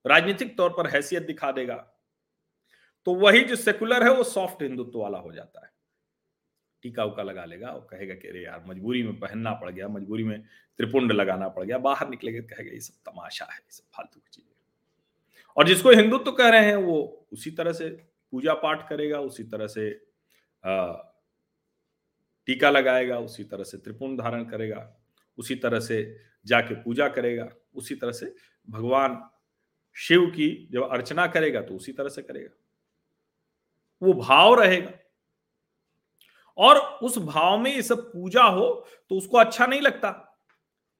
राजनीतिक 0.06 0.58
तौर 0.58 0.70
पर 0.70 0.88
हैसियत 0.88 1.24
दिखा 1.24 1.52
देगा 1.52 1.76
तो 3.08 3.14
वही 3.16 3.44
जो 3.44 3.56
सेकुलर 3.56 4.04
है, 4.04 4.10
वो 4.12 4.24
सॉफ्ट 4.24 4.62
हिंदुत्व 4.62 5.00
वाला 5.00 5.18
हो 5.18 5.32
जाता 5.32 5.66
है। 5.66 5.72
टीका 6.86 7.04
उका 7.06 7.24
लगा 7.24 7.46
लेगा 7.46 7.70
और 7.70 7.88
कहेगा 7.92 8.16
कि, 8.16 8.28
अरे 8.28 8.44
यार, 8.44 8.64
मजबूरी 8.68 9.04
में 9.04 9.20
पहनना 9.20 9.54
पड़ 9.54 9.70
गया, 9.72 9.88
मजबूरी 9.90 10.24
में 10.24 10.42
त्रिपुंड 10.80 11.12
लगाना 11.12 11.48
पड़ 11.50 11.64
गया, 11.64 11.78
बाहर 11.78 12.10
निकलेगा 12.10 12.40
कहेगा, 12.46 12.72
ये 12.72 12.80
सब 12.80 13.12
तमाशा 13.12 13.46
है, 13.46 13.58
ये 13.58 13.72
सब 13.72 13.84
फालतू 13.94 14.20
की 14.20 14.30
चीज़ें 14.32 14.54
और 15.58 15.68
जिसको 15.68 15.92
हिंदुत्व 15.92 16.26
तो 16.26 16.32
कह 16.32 16.50
रहे 16.50 16.66
हैं, 16.66 16.76
वो 16.76 17.28
उसी 17.34 17.52
तरह 17.52 17.74
से 17.74 17.90
पूजा 18.34 18.54
पाठ 18.54 18.88
करेगा, 18.90 19.20
उसी 19.20 19.44
तरह 19.44 19.68
से 19.68 19.90
टीका 22.48 22.70
लगाएगा, 22.70 23.18
उसी 23.20 23.44
तरह 23.44 23.64
से 23.64 23.78
त्रिपुंड 23.78 24.20
धारण 24.22 24.44
करेगा, 24.46 24.82
उसी 25.38 25.56
तरह 25.56 25.80
से 25.80 25.98
जाके 26.46 26.76
पूजा 26.76 27.08
करेगा, 27.10 27.48
उसी 27.76 27.96
तरह 27.96 28.12
से 28.12 28.34
भगवान 28.68 29.18
शिव 29.96 30.26
की 30.28 30.50
जब 30.72 30.90
अर्चना 30.90 31.28
करेगा 31.28 31.62
तो 31.62 31.76
उसी 31.76 31.92
तरह 31.92 32.10
से 32.10 32.22
करेगा। 32.22 32.50
वो 34.02 34.14
भाव 34.14 34.54
रहेगा। 34.60 34.92
और 36.58 36.78
उस 36.78 37.18
भाव 37.18 37.58
में 37.58 37.76
ये 37.76 37.82
सब 37.82 38.14
पूजा 38.14 38.44
हो 38.44 38.88
तो 39.10 39.18
उसको 39.18 39.38
अच्छा 39.38 39.66
नहीं 39.66 39.82
लगता 39.82 40.12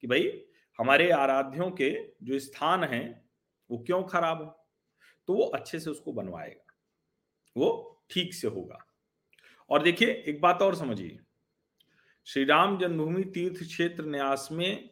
कि 0.00 0.06
भाई 0.06 0.42
हमारे 0.80 1.10
आराध्यों 1.10 1.70
के 1.70 2.08
जो 2.22 2.38
स्थान 2.38 2.84
हैं, 2.84 3.30
वो 3.70 3.78
क्यों 3.78 4.02
खराब 4.02 4.42
हो? 4.42 4.68
तो 5.26 5.34
वो 5.34 5.42
अच्छे 5.42 5.80
से 5.80 5.90
उसको 5.90 6.12
बनवाएगा। 6.12 6.74
वो 7.56 8.02
ठीक 8.10 8.34
से 8.34 8.48
होगा। 8.48 8.86
और 9.70 9.82
देखिए, 9.82 10.24
एक 10.28 10.40
बात 10.40 10.62
और 10.62 10.74
समझिए। 10.74 11.20
श्री 12.24 12.44
राम 12.44 12.78
जन्मभूमि 12.78 13.24
तीर्थ 13.24 13.62
क्षेत्र 13.62 14.04
न्यास 14.04 14.48
में 14.52 14.90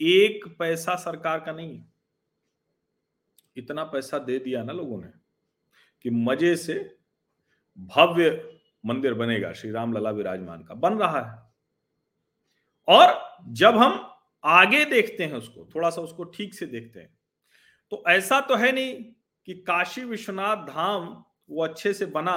एक 0.00 0.56
पैसा 0.58 0.96
सरकार 0.96 1.40
का 1.40 1.52
नहीं 1.52 1.78
है। 1.78 1.92
इतना 3.56 3.84
पैसा 3.84 4.18
दे 4.18 4.38
दिया 4.38 4.62
ना 4.62 4.72
लोगों 4.72 5.00
ने 5.00 5.08
कि 6.02 6.10
मज़े 6.10 6.56
से 6.56 6.98
भव्य 7.78 8.51
मंदिर 8.84 9.14
बनेगा, 9.14 9.52
श्री 9.52 9.70
राम 9.70 9.92
लला 9.92 10.10
विराजमान 10.10 10.62
का, 10.62 10.74
बन 10.74 10.98
रहा 10.98 11.20
है। 11.20 11.52
और 12.88 13.36
जब 13.52 13.76
हम 13.76 14.08
आगे 14.44 14.84
देखते 14.84 15.24
हैं 15.24 15.34
उसको, 15.34 15.68
थोड़ा 15.74 15.90
सा 15.90 16.00
उसको 16.02 16.24
ठीक 16.24 16.54
से 16.54 16.66
देखते 16.66 17.00
हैं 17.00 17.18
तो 17.92 18.02
ऐसा 18.08 18.40
तो 18.40 18.56
है 18.56 18.72
नहीं 18.72 19.02
कि 19.48 19.54
काशी 19.62 20.04
विश्वनाथ 20.04 20.56
धाम 20.66 21.24
वो 21.50 21.64
अच्छे 21.64 21.92
से 21.92 22.06
बना 22.06 22.36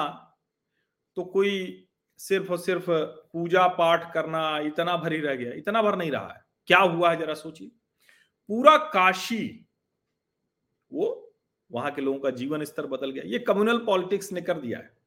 तो 1.18 1.24
कोई 1.26 1.88
सिर्फ़ 2.20 2.52
और 2.52 2.58
सिर्फ़ 2.58 2.92
पूजा 3.34 3.68
पाठ 3.68 4.14
करना 4.14 4.60
इतना 4.60 4.96
भर 4.98 5.14
रह 5.14 5.36
गया, 5.36 5.54
इतना 5.54 5.82
भर 5.82 5.96
नहीं 5.96 6.12
रहा 6.12 6.34
है। 6.34 6.44
क्या 6.68 6.80
हुआ 6.80 7.12
है, 7.12 7.18
जरा 7.18 7.34
सोचिए। 7.34 7.68
पूरा 8.50 8.78
काशी, 8.78 9.68
वो 10.92 11.36
वहाँ 11.72 11.92
के 11.92 12.02
लोगों 12.02 12.20
का 12.20 12.30
जीवन 12.30 12.64
स्तर 12.64 12.86
बदल 12.86 13.12
गया। 13.12 13.24
ये 13.26 13.40
कम्युनल 13.40 13.78
पॉलिटिक्स 13.78 14.32
ने 14.32 14.42
कर 14.42 14.60
दिया 14.60 14.80
है। 14.80 14.98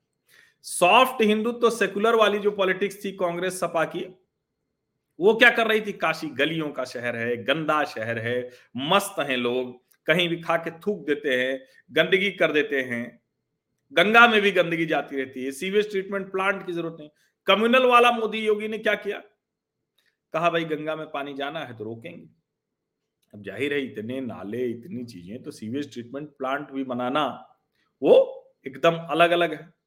सॉफ्ट 0.65 1.23
हिंदुत्व 1.23 1.61
तो 1.61 1.71
सेकुलर 1.71 2.15
वाली 2.15 2.39
जो 2.39 2.51
पॉलिटिक्स 2.51 3.05
थी 3.05 3.13
कांग्रेस 3.13 3.61
सपा 3.61 3.85
की, 3.85 4.05
वो 5.19 5.35
क्या 5.35 5.51
कर 5.51 5.67
रही 5.67 5.81
थी? 5.81 5.93
काशी 5.93 6.29
गलियों 6.31 6.71
का 6.71 6.85
शहर 6.85 7.17
है, 7.17 7.37
गंदा 7.45 7.83
शहर 7.85 8.19
है, 8.19 8.51
मस्त 8.77 9.15
हैं 9.21 9.37
लोग, 9.37 9.73
कहीं 10.07 10.29
भी 10.29 10.41
खा 10.41 10.57
के 10.57 10.71
थूक 10.81 11.07
देते 11.07 11.37
हैं, 11.37 11.61
गंदगी 11.93 12.31
कर 12.33 12.53
देते 12.53 12.81
हैं। 12.83 13.21
गंगा 13.93 14.27
में 14.29 14.41
भी 14.41 14.51
गंदगी 14.51 14.87
जाती 14.87 15.17
रहती 15.17 15.45
है 15.45 15.51
सीवेज 15.53 15.91
ट्रीटमेंट 15.91 16.31
प्लांट 16.33 16.65
की 16.67 16.73
ज़रूरत 16.73 16.97
नहीं। 17.01 17.09
कम्युनल 17.47 17.87
वाला 17.87 18.11
मोदी 18.13 18.39
योगी 18.39 18.69
ने 18.69 18.79
क्या 18.79 18.95
किया? 18.97 19.23
कहा, 20.35 20.51
भाई, 20.51 20.65
गंगा 20.65 20.97
में 20.97 21.07
पानी 21.11 21.35
जाना 21.35 21.61
है 21.61 21.77
तो 21.77 21.85
रोकेंगे। 21.85 22.29
अब 23.35 23.43
ज़ाहिर 23.43 23.73
है 23.73 23.81
इतने 23.83 24.21
नाले, 24.21 24.65
इतनी 24.67 25.05
चीज़ें 25.05 25.43
तो 25.43 25.51
सीवेज 25.51 25.93
ट्रीटमेंट 25.93 26.29
प्लांट 26.29 26.71
भी 26.71 26.85
बनाना, 26.85 27.25
वो 28.03 28.15
एकदम 28.67 28.97
अलग 29.07 29.31
अलग 29.31 29.53
है। 29.53 29.78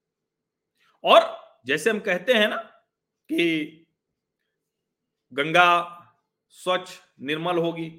और 1.03 1.29
जैसे 1.65 1.89
हम 1.89 1.99
कहते 1.99 2.33
हैं 2.33 2.47
ना 2.49 2.57
कि 3.29 3.85
गंगा 5.33 5.97
स्वच्छ, 6.49 6.89
निर्मल 7.21 7.57
होगी 7.57 7.89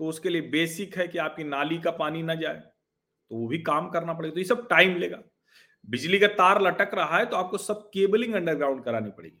तो 0.00 0.06
उसके 0.06 0.28
लिए 0.28 0.42
बेसिक 0.42 0.96
है 0.96 1.08
कि 1.08 1.18
आपकी 1.18 1.44
नाली 1.44 1.78
का 1.78 1.90
पानी 1.90 2.22
ना 2.22 2.34
जाए 2.34 2.54
तो 2.54 3.36
वो 3.36 3.46
भी 3.48 3.58
काम 3.58 3.88
करना 3.90 4.12
पड़ेगा। 4.12 4.34
तो 4.34 4.40
ये 4.40 4.44
सब 4.44 4.66
टाइम 4.68 4.96
लेगा। 4.96 5.18
बिजली 5.88 6.18
का 6.18 6.26
तार 6.28 6.62
लटक 6.62 6.90
रहा 6.94 7.18
है 7.18 7.26
तो 7.26 7.36
आपको 7.36 7.58
सब 7.58 7.88
केबलिंग 7.88 8.34
अंडरग्राउंड 8.34 8.84
करानी 8.84 9.10
पड़ेगी। 9.10 9.38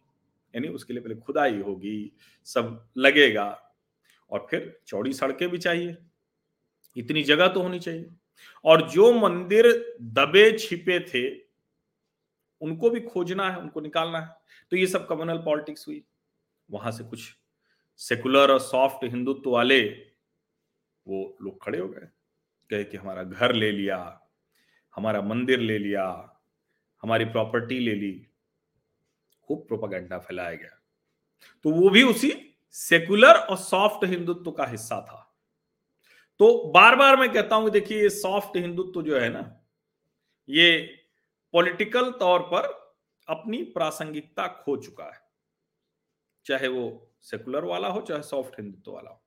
यानी 0.54 0.68
उसके 0.68 0.92
लिए 0.92 1.02
पहले 1.02 1.14
खुदाई 1.14 1.58
होगी, 1.58 2.12
सब 2.44 2.88
लगेगा, 2.96 3.46
और 4.30 4.46
फिर 4.50 4.80
चौड़ी 4.86 5.12
सड़कें 5.12 5.48
भी 5.48 5.58
चाहिए। 5.58 5.96
इतनी 6.96 7.22
जगह 7.22 7.48
तो 7.48 7.60
होनी 7.60 7.80
चाहिए। 7.80 8.08
और 8.64 8.88
जो 8.90 9.12
मंदिर 9.12 9.96
दबे 10.00 10.50
छिपे 10.58 10.98
थे 11.00 11.28
उनको 12.62 12.90
भी 12.90 13.00
खोजना 13.00 13.50
है, 13.50 13.58
उनको 13.58 13.80
निकालना 13.80 14.18
है। 14.18 14.36
तो 14.70 14.76
ये 14.76 14.86
सब 14.86 15.06
कम्युनल 15.08 15.38
पॉलिटिक्स 15.38 15.88
हुई। 15.88 16.04
वहाँ 16.70 16.92
से 16.92 17.04
कुछ 17.04 17.36
सेकुलर 17.96 18.50
और 18.50 18.58
सॉफ्ट 18.58 19.04
हिंदुत्व 19.04 19.50
वाले 19.50 19.82
वो 21.06 21.38
लोग 21.42 21.64
खड़े 21.64 21.78
हो 21.78 21.88
गए। 21.88 22.08
कहे 22.70 22.84
कि 22.84 22.96
हमारा 22.96 23.22
घर 23.22 23.52
ले 23.52 23.72
लिया, 23.72 24.20
हमारा 24.96 25.22
मंदिर 25.22 25.58
ले 25.58 25.78
लिया, 25.78 26.38
हमारी 27.02 27.24
प्रॉपर्टी 27.24 27.78
ले 27.78 27.94
ली। 27.94 28.26
खूब 29.48 29.64
प्रोपागेंडा 29.68 30.18
फैलाया 30.18 30.54
गया। 30.54 30.80
तो 31.62 31.70
वो 31.70 31.90
भी 31.90 32.02
उसी 32.02 32.32
सेकुलर 32.70 33.34
और 33.34 33.56
सॉफ्ट 33.56 34.04
हिंदुत्व 34.04 34.50
का 34.50 34.66
हिस्सा 34.66 35.00
था। 35.00 35.36
तो 36.38 36.72
बार 36.72 36.96
बार 36.96 37.16
मैं 37.16 37.32
कहता 37.32 37.56
हूँ 37.56 37.70
देखिए 37.70 38.02
ये 38.02 38.08
सॉफ्ट 38.10 38.56
हिंदुत्व 38.56 39.02
जो 39.02 39.18
है 39.18 39.28
ना, 39.28 39.60
ये 40.48 40.98
पॉलिटिकल 41.52 42.10
तौर 42.10 42.40
पर 42.40 42.66
अपनी 43.28 43.62
प्रासंगिकता 43.62 44.46
खो 44.46 44.76
चुका 44.76 45.04
है। 45.04 45.20
चाहे 46.46 46.68
वो 46.68 47.12
सेकुलर 47.20 47.64
वाला 47.64 47.88
हो, 47.88 48.00
चाहे 48.00 48.22
सॉफ्ट 48.22 48.60
हिंदुत्व 48.60 48.92
वाला 48.92 49.10
हो। 49.10 49.22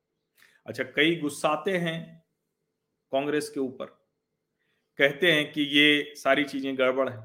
अच्छा 0.65 0.84
कई 0.84 1.15
गुस्साते 1.15 1.77
हैं 1.77 2.25
कांग्रेस 3.12 3.50
के 3.50 3.60
ऊपर। 3.60 3.86
कहते 5.00 5.32
हैं 5.32 5.51
कि 5.53 5.62
ये 5.62 6.13
सारी 6.15 6.44
चीज़ें 6.44 6.77
गड़बड़ 6.77 7.10
है। 7.10 7.17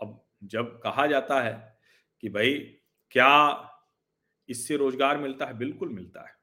अब 0.00 0.26
जब 0.44 0.80
कहा 0.80 1.06
जाता 1.06 1.40
है 1.42 1.78
कि 2.20 2.28
भाई, 2.28 2.54
क्या 3.10 3.66
इससे 4.48 4.76
रोज़गार 4.76 5.18
मिलता 5.18 5.46
है? 5.46 5.58
बिल्कुल 5.58 5.88
मिलता 5.88 6.28
है। 6.28 6.34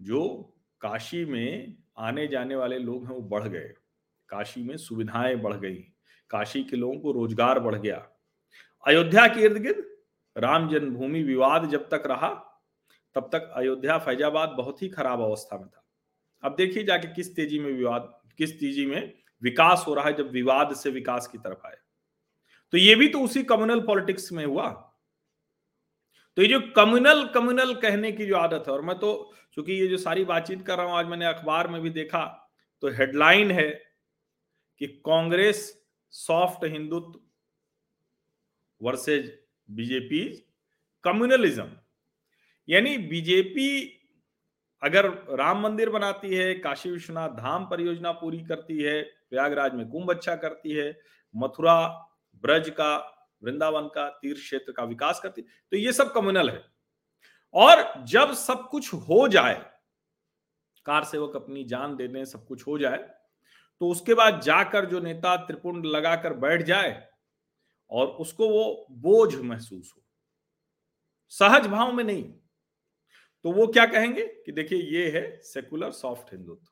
जो 0.00 0.42
काशी 0.80 1.24
में 1.24 1.76
आने 1.98 2.26
जाने 2.26 2.56
वाले 2.56 2.78
लोग 2.78 3.04
हैं, 3.04 3.12
वो 3.12 3.22
बढ़ 3.22 3.48
गए। 3.48 3.74
काशी 4.32 4.62
में 4.62 4.76
सुविधाएँ 4.78 5.36
बढ़ 5.36 5.56
गई। 5.56 5.76
काशी 6.30 6.62
के 6.64 6.76
लोगों 6.76 6.98
को 7.00 7.12
रोज़गार 7.12 7.58
बढ़ 7.60 7.74
गया। 7.76 7.96
अयोध्या 8.84 9.26
के 9.26 9.40
इर्द 9.40 9.56
गिर्द 9.58 9.84
राम 10.36 10.68
जन्मभूमि 10.68 11.22
विवाद 11.22 11.68
जब 11.70 11.88
तक 11.88 12.02
रहा, 12.06 12.28
तब 13.16 13.28
तक 13.32 13.50
अयोध्या 13.56 13.98
फैजाबाद 13.98 14.54
बहुत 14.58 14.82
ही 14.82 14.88
खराब 14.88 15.20
अवस्था 15.20 15.58
में 15.58 15.66
था। 15.66 15.84
अब 16.42 16.54
देखिए 16.56 16.84
जाके 16.84 17.08
किस 17.08 17.34
तेज़ी 17.36 17.58
में 17.58 17.72
विवाद, 17.72 18.08
किस 18.38 18.58
तेज़ी 18.60 18.86
में 18.86 19.12
विकास 19.42 19.84
हो 19.88 19.94
रहा 19.94 20.06
है 20.06 20.12
जब 20.14 20.30
विवाद 20.30 20.74
से 20.76 20.90
विकास 20.90 21.26
की 21.26 21.38
तरफ़ 21.38 21.66
आए। 21.66 21.76
तो 22.72 22.78
ये 22.78 22.94
भी 22.94 23.08
तो 23.08 23.20
उसी 23.20 23.42
कम्युनल 23.44 23.80
पॉलिटिक्स 23.82 24.32
में 24.32 24.44
हुआ। 24.44 24.68
तो 26.36 26.42
ये 26.42 26.48
जो 26.48 26.60
कम्युनल 26.76 27.24
कम्युनल 27.34 27.74
कहने 27.76 28.12
की 28.12 28.26
जो 28.26 28.36
आदत 28.36 28.64
है, 28.66 28.72
और 28.72 28.82
मैं 28.82 28.98
तो 28.98 29.32
चूँकि 29.56 29.72
ये 29.72 29.86
जो 29.88 29.96
सारी 29.98 30.24
बातचीत 30.24 30.66
कर 30.66 30.78
रहा 30.78 30.86
हूँ, 30.86 30.94
आज 30.94 31.06
मैंने 31.06 31.26
अखबार 31.26 31.68
में 31.68 31.80
भी 31.82 31.90
देखा 31.92 32.24
तो 32.82 32.90
हेडलाइन 32.90 33.50
है 33.50 33.70
कि 34.82 34.86
Congress 35.06 35.58
soft 36.12 36.64
Hindutva 36.64 37.18
versus 38.80 39.26
BJP 39.68 40.22
communalism. 41.04 41.68
यानी 42.68 42.96
बीजेपी 42.98 43.68
अगर 44.82 45.08
राम 45.38 45.60
मंदिर 45.62 45.90
बनाती 45.90 46.34
है, 46.34 46.54
काशी 46.54 46.90
विश्वनाथ 46.90 47.28
धाम 47.28 47.66
परियोजना 47.66 48.12
पूरी 48.12 48.40
करती 48.40 48.82
है, 48.82 49.02
प्रयागराज 49.02 49.74
में 49.74 49.88
कुंभ 49.88 50.10
अच्छा 50.10 50.36
करती 50.36 50.72
है, 50.72 50.98
मथुरा 51.34 51.86
ब्रज 52.44 52.70
का, 52.70 52.96
वृंदावन 53.42 53.86
का 53.86 54.08
तीर्थ 54.10 54.40
क्षेत्र 54.40 54.72
का 54.72 54.84
विकास 54.84 55.20
करती 55.20 55.42
तो 55.42 55.76
ये 55.76 55.92
सब 55.92 56.12
कम्युनल 56.12 56.50
है। 56.50 56.62
और 57.54 58.04
जब 58.04 58.32
सब 58.34 58.68
कुछ 58.68 58.92
हो 58.94 59.26
जाए, 59.28 59.54
कार 60.86 61.04
सेवक 61.04 61.36
अपनी 61.36 61.64
जान 61.64 61.96
दे 61.96 62.08
दें, 62.08 62.24
सब 62.24 62.46
कुछ 62.46 62.66
हो 62.66 62.78
जाए 62.78 63.21
तो 63.82 63.88
उसके 63.88 64.14
बाद 64.14 64.40
जाकर 64.40 64.86
जो 64.86 65.00
नेता 65.00 65.36
त्रिपुंड 65.36 65.86
लगाकर 65.86 66.34
बैठ 66.34 66.62
जाए 66.62 67.08
और 67.90 68.06
उसको 68.06 68.48
वो 68.48 68.86
बोझ 68.90 69.34
महसूस 69.34 69.94
हो। 69.96 70.02
सहज 71.28 71.66
भाव 71.66 71.92
में 71.92 72.04
नहीं। 72.04 72.32
तो 73.42 73.52
वो 73.52 73.66
क्या 73.66 73.86
कहेंगे 73.86 74.26
कि 74.26 74.52
देखिए, 74.52 74.78
ये 74.78 75.10
है 75.10 75.40
सेकुलर 75.42 75.90
सॉफ्ट 75.90 76.32
हिंदुत्व। 76.32 76.66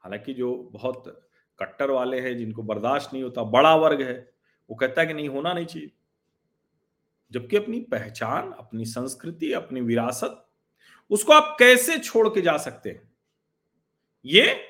हालाँकि 0.00 0.34
जो 0.34 0.56
बहुत 0.56 1.28
कट्टर 1.58 1.90
वाले 1.90 2.20
हैं, 2.20 2.36
जिनको 2.36 2.62
बर्दाश्त 2.62 3.10
नहीं 3.12 3.22
होता, 3.22 3.44
बड़ा 3.44 3.76
वर्ग 3.76 4.02
है, 4.02 4.32
वो 4.70 4.76
कहता 4.76 5.00
है 5.00 5.06
कि 5.06 5.14
नहीं, 5.14 5.28
होना 5.28 5.52
नहीं 5.52 5.66
चाहिए। 5.66 5.90
जबकि 7.32 7.56
अपनी 7.56 7.80
पहचान, 7.80 8.52
अपनी 8.52 8.84
संस्कृति, 8.84 9.52
अपनी 9.52 9.80
विरासत, 9.80 10.46
उसको 11.10 11.32
आप 11.32 11.56
कैसे 11.58 11.98
छोड़ 11.98 12.28
के 12.28 12.40
जा 12.40 12.56
सकते 12.56 12.90
हैं? 12.90 13.14
ये 14.24 14.69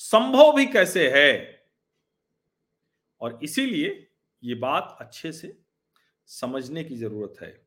संभव 0.00 0.52
भी 0.56 0.66
कैसे 0.66 1.08
है? 1.10 1.62
और 3.20 3.38
इसीलिए 3.42 4.08
ये 4.42 4.54
बात 4.54 4.96
अच्छे 5.00 5.32
से 5.32 5.58
समझने 6.26 6.84
की 6.84 6.96
ज़रूरत 6.96 7.34
है। 7.42 7.66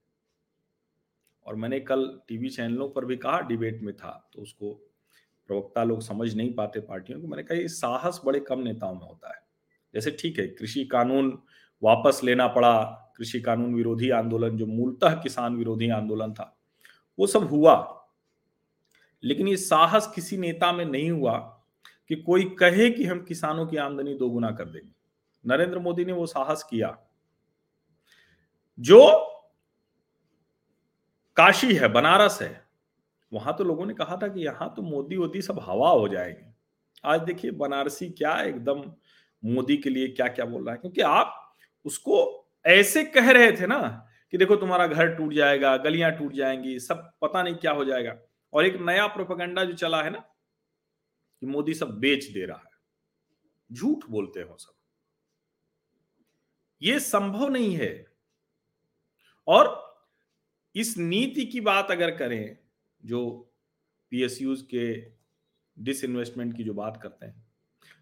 और 1.46 1.56
मैंने 1.56 1.80
कल 1.80 2.20
टीवी 2.28 2.50
चैनलों 2.50 2.90
पर 2.90 3.06
भी 3.06 3.18
कहा, 3.18 3.40
डिबेट 3.40 3.82
में 3.82 3.96
था 3.96 4.30
तो 4.34 4.42
उसको 4.42 4.74
प्रवक्ता 5.48 5.84
लोग 5.84 6.02
समझ 6.02 6.34
नहीं 6.36 6.54
पाते 6.54 6.80
पार्टियों 6.80 7.22
को। 7.22 7.28
मैंने 7.28 7.44
कहा, 7.44 7.58
ये 7.58 7.68
साहस 7.68 8.22
बड़े 8.26 8.40
कम 8.40 8.60
नेताओं 8.60 8.96
में 8.96 9.08
होता 9.08 9.36
है। 9.36 9.44
जैसे 9.94 10.12
ठीक 10.12 10.40
है, 10.40 10.48
कृषि 10.48 10.86
कानून 10.86 11.44
वापस 11.84 12.22
लेना 12.24 12.48
पड़ा, 12.48 12.84
कृषि 13.18 13.42
कानून 13.42 13.76
विरोधी 13.76 14.10
आंदोलन, 14.10 14.58
जो 14.58 14.66
मूलतः 14.66 15.22
किसान 15.22 15.56
विरोधी 15.56 15.90
आंदोलन 15.90 16.34
था, 16.34 16.58
वो 17.20 17.28
सब 17.28 17.44
हुआ। 17.44 18.06
लेकिन 19.24 19.48
ये 19.48 19.58
साहस 19.58 20.12
किसी 20.16 20.38
नेता 20.38 20.72
में 20.72 20.86
नहीं 20.86 21.12
हुआ 21.12 21.58
कि 22.12 22.16
कोई 22.16 22.46
कहे 22.60 22.90
कि 22.90 23.06
हम 23.06 23.20
किसानों 23.24 23.66
की 23.68 23.78
आमदनी 23.78 24.14
दोगुना 24.14 24.52
कर 24.52 24.66
देंगे। 24.66 24.92
नरेंद्र 25.46 25.80
मोदी 25.80 26.06
ने 26.06 26.14
वो 26.14 26.26
साहस 26.26 26.64
किया। 26.64 26.98
जो 28.80 29.00
काशी 31.38 31.74
है, 31.74 31.88
बनारस 31.88 32.42
है, 32.42 32.66
वहाँ 33.34 33.56
तो 33.58 33.64
लोगों 33.64 33.86
ने 33.86 33.94
कहा 33.94 34.18
था 34.18 34.28
कि 34.28 34.46
यहाँ 34.46 34.74
तो 34.76 34.82
मोदी 34.82 35.18
वोदी 35.18 35.42
सब 35.42 35.60
हवा 35.60 35.90
हो 35.90 36.08
जाएँगे। 36.08 36.52
आज 37.04 37.22
देखिए 37.22 37.52
बनारसी 37.52 38.10
क्या 38.10 38.36
एकदम 38.42 38.84
मोदी 39.44 39.78
के 39.78 39.90
लिए 39.90 40.08
क्या 40.08 40.28
क्या 40.28 40.46
बोल 40.46 40.66
रहा 40.66 40.74
है, 40.74 40.80
क्योंकि 40.80 41.02
आप 41.02 41.56
उसको 41.86 42.48
ऐसे 42.66 43.04
कह 43.04 43.32
रहे 43.32 43.52
थे 43.52 43.68
ना 43.68 44.08
कि 44.32 44.38
देखो 44.38 44.56
तुम्हारा 44.56 44.88
घर 44.88 45.16
टूट 45.16 45.34
जाएगा, 45.34 45.78
गलियाँ 45.78 46.12
टूट 46.12 46.34
जाएँगी, 46.34 46.80
सब 46.80 47.12
पता 47.22 47.44
नहीं 47.44 47.56
क्या 47.56 47.72
हो 47.72 47.86
जाएगा। 47.86 48.16
और 48.54 48.66
एक 48.66 48.82
नया 48.82 49.08
प्रोपेगेंडा 49.08 49.64
जो 49.64 49.74
चला 49.74 50.02
है 50.04 50.10
ना 50.10 50.24
कि 51.42 51.48
मोदी 51.48 51.74
सब 51.74 52.00
बेच 52.00 52.26
दे 52.26 52.46
रहा 52.46 52.58
है। 52.58 52.72
झूठ 53.76 54.06
बोलते 54.10 54.42
हो 54.42 54.58
सब। 54.58 54.74
ये 56.82 57.00
संभव 57.00 57.50
नहीं 57.50 57.76
है। 57.76 58.06
और 59.48 59.92
इस 60.76 60.98
नीति 60.98 61.46
की 61.46 61.62
बात 61.62 61.92
अगर 61.92 62.18
करें, 62.18 62.58
जो 63.06 63.52
पीएसयू 64.10 64.56
के 64.56 65.10
डिसइन्वेस्टमेंट 65.80 66.58
की 66.58 66.64
जो 66.64 66.74
बात 66.74 67.00
करते 67.04 67.26
हैं 67.26 67.52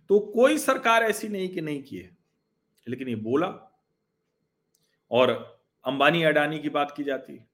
तो 0.10 0.20
कोई 0.20 0.58
सरकार 0.58 1.04
ऐसी 1.04 1.28
नहीं 1.28 1.50
कि 1.50 1.62
नहीं 1.62 1.84
की 1.84 1.98
है। 1.98 2.18
लेकिन 2.88 3.08
ये 3.08 3.16
बोला। 3.16 3.82
और 5.12 5.30
अंबानी 5.86 6.24
अडानी 6.24 6.60
की 6.60 6.70
बात 6.70 6.94
की 6.98 7.04
जाती। 7.04 7.36
है 7.36 7.49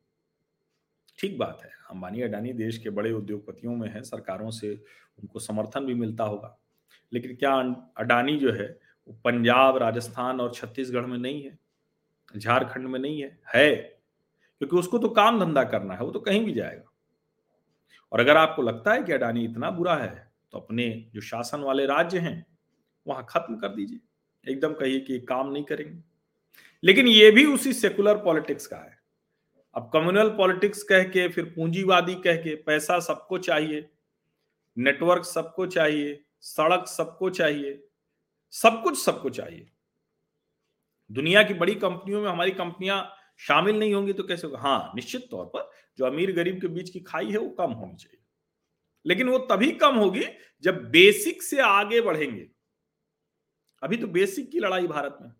ठीक 1.18 1.38
बात 1.38 1.60
है, 1.64 1.70
अंबानी, 1.90 2.22
अडानी 2.22 2.54
देश 2.54 2.78
के 2.78 2.90
बड़े 2.90 3.12
उद्योगपतियों 3.12 3.76
में 3.76 3.90
है, 3.90 4.04
सरकारों 4.04 4.52
से 4.52 4.72
उनको 5.20 5.40
समर्थन 5.40 5.86
भी 5.86 5.94
मिलता 5.94 6.24
होगा। 6.24 6.58
लेकिन 7.14 7.36
क्या 7.36 7.54
अडानी 7.98 8.38
जो 8.38 8.52
है, 8.52 8.80
वो 9.08 9.22
पंजाब, 9.24 9.78
राजस्थान 9.78 10.42
और 10.42 10.54
छत्तीसगढ़ 10.54 11.06
में 11.06 11.18
नहीं 11.18 11.44
है? 11.44 11.60
झारखंड 12.38 12.88
में 12.88 13.00
नहीं 13.00 13.24
है? 13.24 13.40
है। 13.56 13.76
क्योंकि 14.58 14.76
उसको 14.76 14.98
तो 14.98 15.10
काम 15.10 15.46
धंधा 15.46 15.64
करना 15.64 15.94
है, 15.94 16.00
वो 16.00 16.12
तो 16.12 16.20
कहीं 16.20 16.46
भी 16.46 16.54
जाएगा। 16.54 16.92
और 18.12 18.20
अगर 18.20 18.38
आपको 18.38 18.62
लगता 18.62 18.94
है 18.94 19.04
कि 19.04 19.12
अडानी 19.12 19.46
इतना 19.46 19.72
बुरा 19.72 19.96
है 19.96 20.32
तो 20.52 20.58
अपने 20.58 21.10
जो 21.14 21.22
शासन 21.22 21.60
वाले 21.60 21.86
राज्य 21.86 22.20
हैं, 22.20 22.46
वहाँ 23.08 23.26
खत्म 23.30 23.56
कर 23.56 23.68
दीजिए। 23.68 24.00
एकदम 24.52 24.74
कहिए 24.74 25.00
कि 25.00 25.20
काम 25.20 25.52
नहीं 25.52 25.64
करेंगे। 25.64 26.04
लेकिन 26.84 27.08
ये 27.08 27.32
भी 27.32 27.46
उसी 27.46 27.74
सेकुलर 27.74 28.18
पॉलिटिक्स 28.18 28.68
का 28.68 28.78
है। 28.78 28.95
अब 29.76 29.90
कम्युनल 29.94 30.30
पॉलिटिक्स 30.30 30.84
कह 30.84 31.04
के, 31.04 31.28
फिर 31.28 31.46
पूंजीवादी 31.46 32.16
कह 32.16 32.36
के, 32.36 32.56
पैसा 32.56 33.00
सबको 33.00 33.38
चाहिए 33.38 33.90
नेटवर्क 34.78 35.24
सबको 35.24 35.66
चाहिए, 35.66 36.24
सड़क 36.42 36.88
सबको 36.88 37.30
चाहिए, 37.30 37.88
सब 38.52 38.82
कुछ 38.84 39.06
सबको 39.06 39.30
चाहिए। 39.30 39.68
दुनिया 41.10 41.44
की 41.44 41.54
बड़ी 41.54 41.76
कंपनियों 41.76 42.22
में 42.22 42.30
हमारी 42.30 42.52
कंपनियाँ 42.52 43.16
शामिल 43.38 43.80
नहीं 43.80 43.94
होंगी 43.94 44.14
तो 44.14 44.24
कैसे 44.24 44.48
होगा? 44.48 44.60
हाँ 44.60 44.92
निश्चित 44.96 45.28
तौर 45.32 45.46
पर 45.46 45.72
जो 45.98 46.06
अमीर 46.06 46.32
गरीब 46.32 46.62
के 46.62 46.68
बीच 46.68 46.90
की 46.90 47.00
खाई 47.00 47.32
है 47.32 47.38
वो 47.38 47.50
कम 47.50 47.72
होनी 47.72 47.96
चाहिए। 47.96 48.20
लेकिन 49.06 49.30
वो 49.30 49.38
तभी 49.38 49.72
कम 49.72 49.96
होगी 49.96 50.26
जब 50.64 50.90
बेसिक 50.92 51.44
से 51.44 51.60
आगे 51.62 52.02
बढ़ेंगे। 52.02 52.48
अभी 53.84 53.98
तो 53.98 54.08
बेसिक 54.08 54.52
की 54.52 54.60
लड़ाई 54.60 54.88
भारत 54.88 55.18
में। 55.22 55.32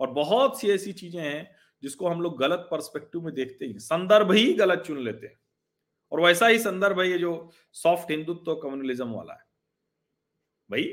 और 0.00 0.10
बहुत 0.10 0.60
सी 0.60 0.70
ऐसी 0.70 0.92
चीज़ें 0.92 1.22
हैं 1.22 1.55
जिसको 1.82 2.08
हम 2.08 2.20
लोग 2.22 2.38
गलत 2.38 2.68
पर्सपेक्टिव 2.70 3.22
में 3.22 3.34
देखते 3.34 3.66
हैं 3.66 3.78
संदर्भ 3.78 4.32
ही 4.32 4.52
गलत 4.52 4.82
चुन 4.86 4.98
लेते 4.98 5.26
हैं। 5.26 5.38
और 6.12 6.20
वैसा 6.20 6.46
ही 6.46 6.58
संदर्भ 6.58 7.00
है 7.00 7.10
ये 7.10 7.18
जो 7.18 7.50
सॉफ्ट 7.72 8.10
हिंदुत्व 8.10 8.54
कम्युनलिज्म 8.54 9.08
वाला 9.08 9.34
है। 9.34 9.44
भाई, 10.70 10.84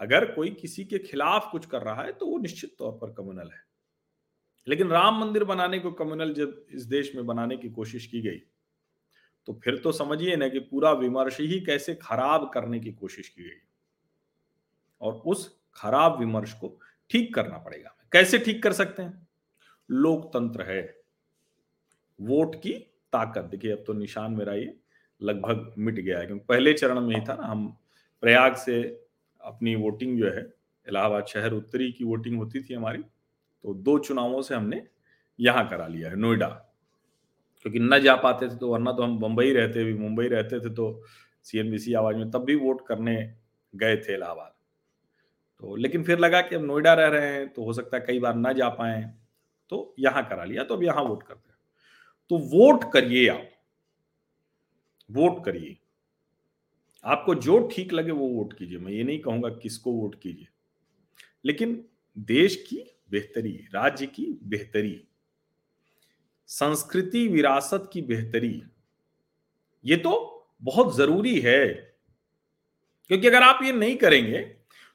अगर 0.00 0.24
कोई 0.32 0.50
किसी 0.50 0.84
के 0.84 0.98
खिलाफ 0.98 1.48
कुछ 1.52 1.66
कर 1.66 1.82
रहा 1.82 2.02
है 2.02 2.12
तो 2.12 2.26
वो 2.26 2.38
निश्चित 2.38 2.74
तौर 2.78 2.92
पर 2.92 3.12
कम्युनल 3.12 3.50
है। 3.52 3.66
लेकिन 4.66 4.88
राम 4.88 5.20
मंदिर 5.20 5.44
बनाने 5.44 5.78
को 5.78 5.92
कम्युनल 5.92 6.32
जब 6.34 6.66
इस 6.70 6.82
देश 6.82 7.14
में 7.14 7.26
बनाने 7.26 7.56
की 7.56 7.70
कोशिश 7.70 8.06
की 8.06 8.20
गई 8.20 8.38
तो 9.46 9.52
फिर 9.64 9.76
तो 9.76 9.92
समझिए 9.92 10.36
ना 10.36 10.48
कि 10.48 10.58
पूरा 10.60 10.92
विमर्श 10.92 11.40
ही 11.40 11.60
कैसे 11.60 11.94
खराब 11.94 12.50
करने 12.54 12.80
की 12.80 12.92
कोशिश 12.92 13.28
की 13.28 13.42
गई। 13.42 13.60
और 15.00 15.12
उस 15.26 15.62
खराब 15.74 16.18
विमर्श 16.18 16.52
को 16.52 16.80
ठीक 17.10 17.34
करना 17.34 17.58
पड़ेगा। 17.58 17.96
कैसे 18.12 18.38
ठीक 18.38 18.62
कर 18.62 18.72
सकते 18.72 19.02
हैं? 19.02 19.27
लोकतंत्र 19.90 20.62
है। 20.62 20.82
वोट 22.18 22.54
की 22.56 22.72
ताकत। 23.12 23.44
देखिए, 23.44 23.72
अब 23.72 23.84
तो 23.86 23.92
निशान 23.92 24.32
मेरा 24.32 24.54
ये 24.54 24.74
लगभग 25.20 25.74
मिट 25.78 25.94
गया 25.94 26.18
है, 26.18 26.26
क्योंकि 26.26 26.44
पहले 26.48 26.72
चरण 26.72 27.00
में 27.00 27.14
ही 27.16 27.20
था 27.28 27.34
ना, 27.34 27.46
हम 27.46 27.66
प्रयाग 28.22 28.54
से 28.56 28.82
अपनी 29.40 29.74
वोटिंग 29.76 30.18
जो 30.18 30.30
है, 30.30 30.42
इलाहाबाद 30.86 31.26
शहर 31.26 31.52
उत्तरी 31.52 31.90
की 31.92 32.04
वोटिंग 32.04 32.36
होती 32.38 32.62
थी 32.62 32.74
हमारी 32.74 33.02
तो 33.64 33.74
दो 33.74 33.98
चुनावों 33.98 34.42
से 34.42 34.54
हमने 34.54 34.82
यहाँ 35.38 35.68
करा 35.68 35.86
लिया 35.86 36.08
है, 36.08 36.16
नोएडा। 36.16 36.46
क्योंकि 37.66 37.78
न 37.78 37.98
जा 37.98 38.14
पाते 38.16 38.48
थे 38.48 38.56
तो 38.56 38.68
वरना 38.68 38.92
तो 38.92 39.02
हम 39.02 39.18
बंबई 39.18 39.52
रहते, 39.52 39.84
भी 39.84 39.94
मुंबई 39.94 40.26
रहते 40.28 40.60
थे 40.60 40.70
तो 40.74 41.02
सीएनबीसी 41.44 41.94
आवाज़ 41.94 42.16
में 42.16 42.30
तब 42.30 42.44
भी 42.44 42.54
वोट 42.54 42.86
करने 42.86 43.14
गए 43.74 43.96
थे 43.96 44.14
इलाहाबाद। 44.14 44.52
तो 45.62 45.76
लेकिन 45.76 46.02
फिर 46.04 46.18
लगा 46.18 46.40
कि 46.40 46.54
हम 46.56 46.64
नोएडा 46.64 46.94
रह 46.94 47.06
रहे 47.08 47.32
हैं 47.34 47.48
तो 47.48 47.64
हो 47.64 47.72
सकता 47.72 47.96
है 47.96 48.04
कई 48.06 48.18
बार 48.18 48.34
ना 48.34 48.52
जा 48.52 48.68
पाए। 48.68 49.02
तो 49.70 49.94
यहाँ 49.98 50.28
करा 50.28 50.44
लिया 50.44 50.64
तो 50.64 50.74
अब 50.74 50.82
यहाँ 50.82 51.02
वोट 51.04 51.22
करते 51.22 51.50
हैं। 51.50 51.58
तो 52.30 52.38
वोट 52.48 52.92
करिए 52.92 53.28
आप। 53.28 53.48
वोट 55.10 55.44
करिए। 55.44 55.76
आपको 57.04 57.34
जो 57.34 57.58
ठीक 57.72 57.92
लगे 57.92 58.10
वो 58.10 58.28
वोट 58.28 58.52
कीजिए। 58.52 58.78
मैं 58.78 58.92
ये 58.92 59.04
नहीं 59.04 59.18
कहूँगा 59.18 59.48
किसको 59.52 59.92
वोट 59.92 60.20
कीजिए। 60.20 60.46
लेकिन 61.44 61.84
देश 62.16 62.56
की 62.68 62.76
बेहतरी, 63.10 63.52
राज्य 63.74 64.06
की 64.06 64.26
बेहतरी, 64.42 65.04
संस्कृति 66.48 67.26
विरासत 67.28 67.88
की 67.92 68.02
बेहतरी, 68.02 68.62
ये 69.84 69.96
तो 69.96 70.12
बहुत 70.62 70.94
ज़रूरी 70.96 71.38
है। 71.40 71.66
क्योंकि 73.10 73.26
अगर 73.26 73.42
आप 73.42 73.62
ये 73.62 73.72
नहीं 73.72 73.96
करेंगे 73.96 74.38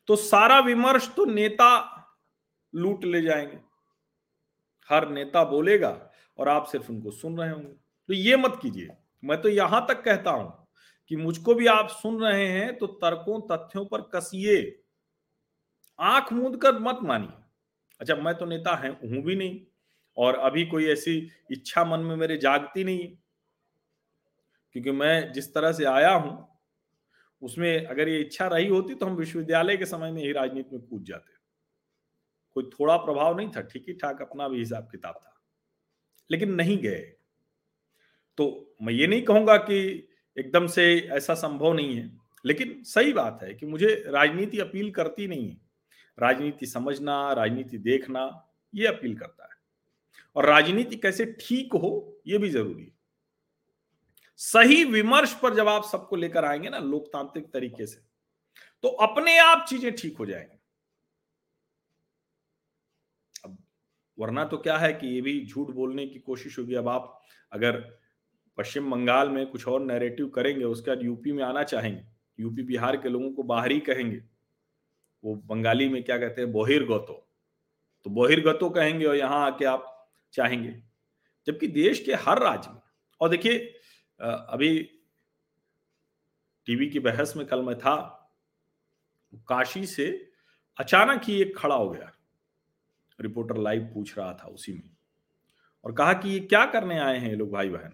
तो 0.08 0.16
सारा 0.16 0.60
विमर्श 0.60 1.10
तो 1.16 1.26
नेता 1.26 1.70
लूट 2.74 3.06
ले 3.06 3.22
जाएँगे। 3.22 3.58
हर 4.90 5.10
नेता 5.10 5.44
बोलेगा 5.44 5.90
और 6.40 6.50
आप 6.50 6.66
सिर्फ़ 6.66 6.90
उनको 6.92 7.12
सुन 7.12 7.38
रहे 7.38 7.50
होंगे। 7.50 7.74
तो 8.10 8.14
ये 8.14 8.38
मत 8.38 8.60
कीजिए। 8.62 8.90
मैं 9.24 9.42
तो 9.42 9.50
यहाँ 9.50 9.86
तक 9.90 10.04
कहता 10.04 10.32
हूँ 10.32 10.52
कि 11.12 11.16
मुझको 11.16 11.54
भी 11.54 11.68
आप 11.68 11.88
सुन 11.92 12.20
रहे 12.24 12.48
हैं 12.48 12.78
तो 12.78 12.88
तर्कों 12.88 13.40
तथ्यों 13.52 13.86
पर 13.86 14.02
कसिए। 14.16 14.60
आँख 16.00 16.34
मूंद 16.34 16.58
कर 16.62 16.80
मत 16.80 17.00
मानिए। 17.04 17.42
अच्छा 18.00 18.16
मैं 18.16 18.34
तो 18.36 18.46
नेता 18.46 18.76
है, 18.76 18.90
हूँ 18.90 19.22
भी 19.24 19.36
नहीं 19.36 19.60
और 20.18 20.36
अभी 20.36 20.66
कोई 20.66 20.88
ऐसी 20.88 21.18
इच्छा 21.52 21.84
मन 21.86 22.00
में 22.00 22.16
मेरे 22.16 22.38
जागती 22.38 22.84
नहीं 22.84 23.00
है। 23.00 23.18
क्योंकि 24.76 24.92
मैं 24.92 25.32
जिस 25.34 25.54
तरह 25.54 25.72
से 25.72 25.86
आया 25.86 26.12
हूँ, 26.12 26.48
उसमें 27.42 27.86
अगर 27.86 28.10
ये 28.10 28.20
इच्छा 28.20 28.48
रही 28.48 28.68
होती 28.68 28.96
तो 28.96 29.06
हम 29.06 29.16
विश्वविद्यालय 29.16 29.78
के 29.78 29.86
समय 29.86 30.12
में 30.12 30.22
ही 30.24 30.32
राजनीति 30.32 30.76
में 30.76 30.86
कूद 30.88 31.04
जाते। 31.04 31.33
कोई 32.56 32.70
थोड़ा 32.74 32.98
प्रभाव 32.98 33.38
नहीं 33.38 33.50
था 33.50 33.62
ठीक 33.62 33.86
ही 33.88 33.94
ठाक 33.94 34.22
अपना 34.22 34.48
भी 34.48 34.60
हिसाब 34.60 34.88
किताब 34.92 35.16
था। 35.16 35.42
लेकिन 36.30 36.54
नहीं 36.54 36.78
गए। 36.78 37.14
तो 38.38 38.76
मैं 38.82 38.94
ये 38.94 39.08
नहीं 39.08 39.22
कहूँगा 39.22 39.58
कि 39.58 40.08
एकदम 40.38 40.68
से 40.68 40.86
ऐसा 41.12 41.34
संभव 41.34 41.74
नहीं 41.74 41.96
है, 41.98 42.10
लेकिन 42.46 42.84
सही 42.84 43.14
बात 43.14 43.40
है 43.44 43.54
कि 43.54 43.66
मुझे 43.66 44.04
राजनीति 44.08 44.60
अपील 44.60 44.92
करती 44.92 45.28
नहीं 45.28 45.50
है। 45.50 45.58
राजनीति 46.18 46.66
समझना, 46.66 47.34
राजनीति 47.34 47.78
देखना, 47.78 48.50
ये 48.74 48.88
अपील 48.88 49.16
करता 49.18 49.44
है। 49.44 49.50
और 50.36 50.46
राजनीति 50.46 50.96
कैसे 50.96 51.26
ठीक 51.42 51.74
हो, 51.74 52.22
ये 52.28 52.38
भी 52.38 52.50
ज़रूरी 52.50 52.84
है। 52.84 52.92
सही 54.38 54.84
विमर्श 54.84 55.34
पर 55.34 55.54
जब 55.54 55.68
आप 55.68 55.84
सबको 55.84 56.16
लेकर 56.16 56.46
आएँगे 56.46 56.70
ना, 56.70 56.78
लोकतांत्रिक 56.78 57.52
तरीके 57.54 57.86
से 57.88 58.02
तो 58.84 58.88
अपने 58.88 59.38
आप 59.38 59.66
चीज़ें 59.70 59.96
ठीक 59.96 60.18
हो 60.18 60.26
जाएँगी। 60.26 60.60
वरना 64.18 64.44
तो 64.46 64.58
क्या 64.58 64.78
है 64.78 64.92
कि 64.94 65.08
ये 65.08 65.22
भी 65.22 65.46
झूठ 65.46 65.70
बोलने 65.72 66.06
की 66.08 66.20
कोशिश 66.22 66.58
होगी। 66.60 66.76
अब 66.76 66.88
आप 66.90 67.22
अगर 67.52 67.80
पश्चिम 68.58 68.92
बंगाल 68.92 69.30
में 69.30 69.46
कुछ 69.48 69.68
और 69.68 69.82
नैरेटिव 69.82 70.28
करेंगे, 70.30 70.64
उसके 70.66 70.92
बाद 70.92 71.04
यूपी 71.04 71.32
में 71.32 71.44
आना 71.44 71.64
चाहेंगे 71.66 72.02
यूपी 72.40 72.64
बिहार 72.64 72.98
के 72.98 73.10
लोगों 73.10 73.32
को 73.32 73.44
बाहरी 73.44 73.80
कहेंगे, 73.82 74.22
वो 75.24 75.36
बंगाली 75.36 75.88
में 75.90 76.04
क्या 76.04 76.18
कहते 76.18 76.42
हैं 76.42 76.52
बोहिर्गतो 76.52 77.20
तो 78.06 78.10
बोहिर्गतो 78.10 78.70
कहेंगे 78.70 79.06
और 79.06 79.16
यहाँ 79.16 79.46
आके 79.46 79.66
आप 79.66 79.86
चाहेंगे। 80.34 80.72
जबकि 81.48 81.68
देश 81.70 82.00
के 82.00 82.14
हर 82.16 82.40
राज्य 82.40 82.72
में, 82.72 82.82
और 83.22 83.30
देखिए 83.30 83.58
अभी 84.20 84.80
टीवी 86.68 86.88
की 86.90 87.00
बहस 87.02 87.34
में 87.38 87.46
कल 87.48 87.62
मैं 87.62 87.78
था 87.78 87.96
काशी 89.48 89.86
से 89.88 90.06
अचानक 90.78 91.22
ही 91.24 91.42
एक 91.42 91.58
खड़ा 91.58 91.76
हो 91.76 91.90
गया। 91.90 92.12
रिपोर्टर 93.20 93.58
लाइव 93.60 93.90
पूछ 93.94 94.18
रहा 94.18 94.34
था 94.34 94.48
उसी 94.48 94.74
में 94.74 94.90
और 95.86 95.94
कहा 95.94 96.14
कि 96.14 96.30
ये 96.30 96.40
क्या 96.42 96.66
करने 96.68 97.00
आए 97.00 97.18
हैं 97.20 97.34
लोग 97.36 97.52
भाई 97.52 97.70
बहन? 97.70 97.94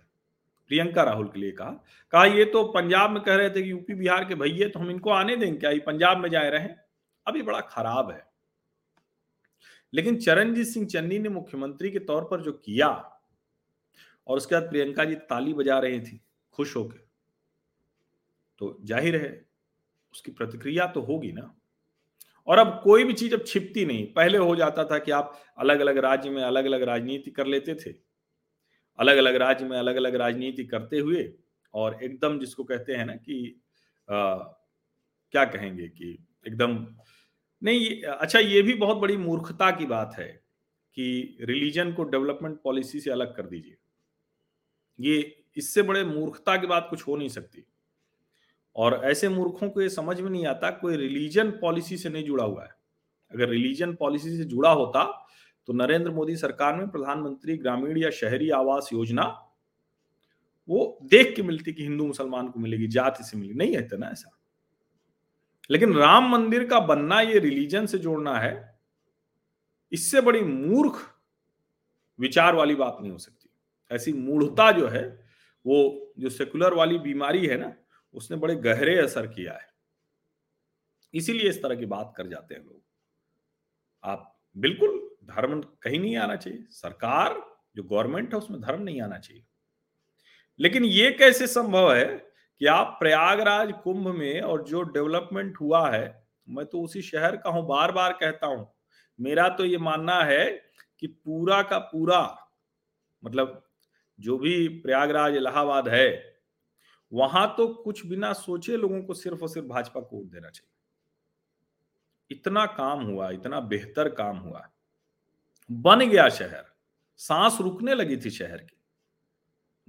प्रियंका 0.71 1.03
राहुल 1.03 1.27
के 1.27 1.39
लिए 1.39 1.51
कहा। 1.51 1.71
कहा, 2.13 2.23
ये 2.25 2.45
तो 2.45 2.63
पंजाब 2.71 3.11
में 3.11 3.21
कह 3.23 3.35
रहे 3.35 3.49
थे 3.49 3.61
कि 3.63 3.71
यूपी 3.71 3.93
बिहार 3.95 4.25
के 4.25 4.35
भैया 4.35 4.67
तो 4.69 4.79
हम 4.79 4.89
इनको 4.91 5.09
आने 5.11 5.35
देंगे 5.35 5.57
क्या? 5.59 5.69
ये 5.71 5.79
पंजाब 5.81 6.17
में 6.17 6.29
जाए 6.29 6.49
रहे 6.49 6.69
अभी 7.25 7.41
बड़ा 7.41 7.61
खराब 7.61 8.11
है। 8.11 8.27
लेकिन 9.93 10.17
चरणजीत 10.17 10.67
सिंह 10.67 10.85
चन्नी 10.87 11.19
ने 11.19 11.29
मुख्यमंत्री 11.29 11.91
के 11.91 11.99
तौर 12.01 12.27
पर 12.31 12.41
जो 12.41 12.51
किया, 12.55 12.87
और 14.27 14.37
उसके 14.37 14.55
बाद 14.55 14.69
प्रियंका 14.69 15.05
जी 15.05 15.15
ताली 15.15 15.53
बजा 15.53 15.79
रही 15.79 15.99
थी, 16.01 16.19
खुश 16.55 16.75
होकर 16.75 17.07
तो 18.61 18.77
ज़ाहिर 18.83 19.15
है, 19.15 19.45
उसकी 20.13 20.31
प्रतिक्रिया 20.31 20.85
तो 20.87 21.01
होगी 21.01 21.31
ना। 21.31 21.53
और 22.49 22.59
अब 22.59 22.79
कोई 22.83 23.03
भी 23.03 23.13
चीज़ 23.13 23.35
अब 23.35 23.43
छिपती 23.47 23.85
नहीं। 23.85 24.05
पहले 24.13 24.37
हो 24.37 24.55
जाता 24.55 24.83
था 24.85 24.99
कि 24.99 25.11
आप 25.11 25.39
अलग 25.57 25.79
अलग 25.79 25.97
राज्य 25.97 26.29
में 26.29 26.43
अलग 26.43 26.65
अलग 26.65 26.83
राजनीति 26.83 27.31
कर 27.31 27.47
लेते 27.47 27.75
थे। 27.75 27.93
अलग 28.99 29.17
अलग 29.17 29.35
राज्य 29.35 29.65
में 29.65 29.77
अलग 29.77 29.95
अलग 29.95 30.15
राजनीति 30.15 30.65
करते 30.65 30.99
हुए 30.99 31.33
और 31.73 32.03
एकदम 32.03 32.39
जिसको 32.39 32.63
कहते 32.63 32.93
हैं 32.93 33.05
ना 33.05 33.15
कि 33.15 33.61
आ, 34.09 34.35
क्या 35.33 35.45
कहेंगे 35.45 35.87
कि 35.87 36.11
एकदम 36.47 36.77
नहीं 37.61 38.01
अच्छा 38.03 38.39
ये 38.39 38.61
भी 38.61 38.73
बहुत 38.73 38.97
बड़ी 38.97 39.17
मूर्खता 39.17 39.71
की 39.71 39.85
बात 39.85 40.15
है 40.19 40.27
कि 40.97 41.37
रिलीजन 41.41 41.93
को 41.93 42.03
डेवलपमेंट 42.03 42.61
पॉलिसी 42.63 42.99
से 42.99 43.11
अलग 43.11 43.35
कर 43.35 43.47
दीजिए। 43.47 43.77
ये 44.99 45.45
इससे 45.57 45.81
बड़े 45.81 46.03
मूर्खता 46.03 46.57
की 46.57 46.67
बात 46.67 46.87
कुछ 46.89 47.07
हो 47.07 47.15
नहीं 47.15 47.29
सकती। 47.29 47.65
और 48.75 49.01
ऐसे 49.03 49.29
मूर्खों 49.29 49.69
को 49.69 49.81
ये 49.81 49.89
समझ 49.89 50.19
में 50.21 50.29
नहीं 50.31 50.45
आता, 50.45 50.69
कोई 50.71 50.97
रिलीजन 50.97 51.51
पॉलिसी 51.51 51.97
से 51.97 52.09
नहीं 52.09 52.23
जुड़ा 52.25 52.43
हुआ 52.43 52.63
है। 52.63 52.69
अगर 53.31 53.49
रिलीजन 53.49 53.93
पॉलिसी 53.95 54.37
से 54.37 54.43
जुड़ा 54.45 54.71
होता 54.71 55.03
तो 55.67 55.73
नरेंद्र 55.73 56.11
मोदी 56.11 56.35
सरकार 56.35 56.75
में 56.75 56.87
प्रधानमंत्री 56.89 57.57
ग्रामीण 57.57 57.97
या 57.97 58.09
शहरी 58.09 58.49
आवास 58.49 58.89
योजना, 58.93 59.23
वो 60.69 60.97
देख 61.03 61.35
के 61.35 61.41
मिलती 61.41 61.73
कि 61.73 61.83
हिंदू 61.83 62.05
मुसलमान 62.07 62.47
को 62.47 62.59
मिलेगी, 62.59 62.87
जाति 62.87 63.23
से 63.23 63.37
मिलेगी। 63.37 63.57
नहीं 63.57 63.75
है 63.75 63.87
ना 63.93 64.07
ऐसा। 64.07 64.31
लेकिन 65.69 65.93
राम 65.93 66.29
मंदिर 66.29 66.65
का 66.67 66.79
बनना, 66.79 67.19
ये 67.21 67.39
रिलीजन 67.39 67.85
से 67.85 67.97
जोड़ना 67.97 68.37
है, 68.39 68.79
इससे 69.91 70.21
बड़ी 70.21 70.41
मूर्ख 70.41 71.01
विचार 72.19 72.55
वाली 72.55 72.75
बात 72.75 72.97
नहीं 73.01 73.11
हो 73.11 73.17
सकती। 73.17 73.49
ऐसी 73.91 74.13
मूढ़ता 74.13 74.71
जो 74.71 74.87
है, 74.87 75.03
वो 75.65 76.13
जो 76.19 76.29
सेकुलर 76.29 76.73
वाली 76.73 76.97
बीमारी 76.99 77.45
है 77.47 77.57
ना 77.57 77.73
उसने 78.13 78.37
बड़े 78.37 78.55
गहरे 78.55 78.97
असर 78.97 79.27
किया 79.27 79.53
है। 79.53 79.67
इसीलिए 81.13 81.49
इस 81.49 81.61
तरह 81.63 81.75
की 81.75 81.85
बात 81.85 82.13
कर 82.17 82.27
जाते 82.27 82.55
हैं 82.55 82.61
लोग। 82.61 82.81
आप 84.03 84.39
बिल्कुल 84.57 85.09
धर्म 85.23 85.61
कहीं 85.61 85.99
नहीं 85.99 86.17
आना 86.17 86.35
चाहिए। 86.35 86.65
सरकार, 86.69 87.41
जो 87.75 87.83
गवर्नमेंट 87.83 88.33
है, 88.33 88.37
उसमें 88.37 88.61
धर्म 88.61 88.81
नहीं 88.81 89.01
आना 89.01 89.17
चाहिए। 89.19 89.43
लेकिन 90.59 90.85
ये 90.85 91.11
कैसे 91.11 91.47
संभव 91.47 91.93
है 91.95 92.05
कि 92.59 92.65
आप 92.65 92.97
प्रयागराज 92.99 93.73
कुंभ 93.83 94.07
में 94.07 94.41
और 94.41 94.63
जो 94.63 94.81
डेवलपमेंट 94.81 95.57
हुआ 95.61 95.89
है, 95.89 96.27
मैं 96.49 96.65
तो 96.65 96.81
उसी 96.81 97.01
शहर 97.01 97.37
का 97.37 97.49
हूँ 97.49 97.67
बार 97.67 97.91
बार 97.91 98.13
कहता 98.13 98.47
हूँ। 98.47 98.75
मेरा 99.19 99.49
तो 99.49 99.65
ये 99.65 99.77
मानना 99.77 100.23
है 100.23 100.45
कि 100.99 101.07
पूरा 101.07 101.61
का 101.61 101.77
पूरा 101.77 102.49
मतलब 103.25 103.69
जो 104.19 104.37
भी 104.37 104.67
प्रयागराज 104.67 105.35
इलाहाबाद 105.35 105.87
है 105.87 106.38
वहाँ 107.13 107.53
तो 107.57 107.67
कुछ 107.67 108.05
बिना 108.05 108.33
सोचे 108.33 108.77
लोगों 108.77 109.03
को 109.03 109.13
सिर्फ़ 109.13 109.41
और 109.41 109.49
सिर्फ़ 109.49 109.67
भाजपा 109.67 110.01
को 110.01 110.17
वोट 110.17 110.25
देना 110.25 110.49
चाहिए। 110.49 110.75
इतना 112.31 112.65
काम 112.65 113.03
हुआ, 113.03 113.29
इतना 113.29 113.59
बेहतर 113.59 114.09
काम 114.09 114.37
हुआ। 114.37 114.69
बन 115.71 116.09
गया 116.09 116.29
शहर। 116.29 116.65
सांस 117.17 117.57
रुकने 117.61 117.93
लगी 117.93 118.17
थी 118.17 118.29
शहर 118.29 118.57
की। 118.57 118.77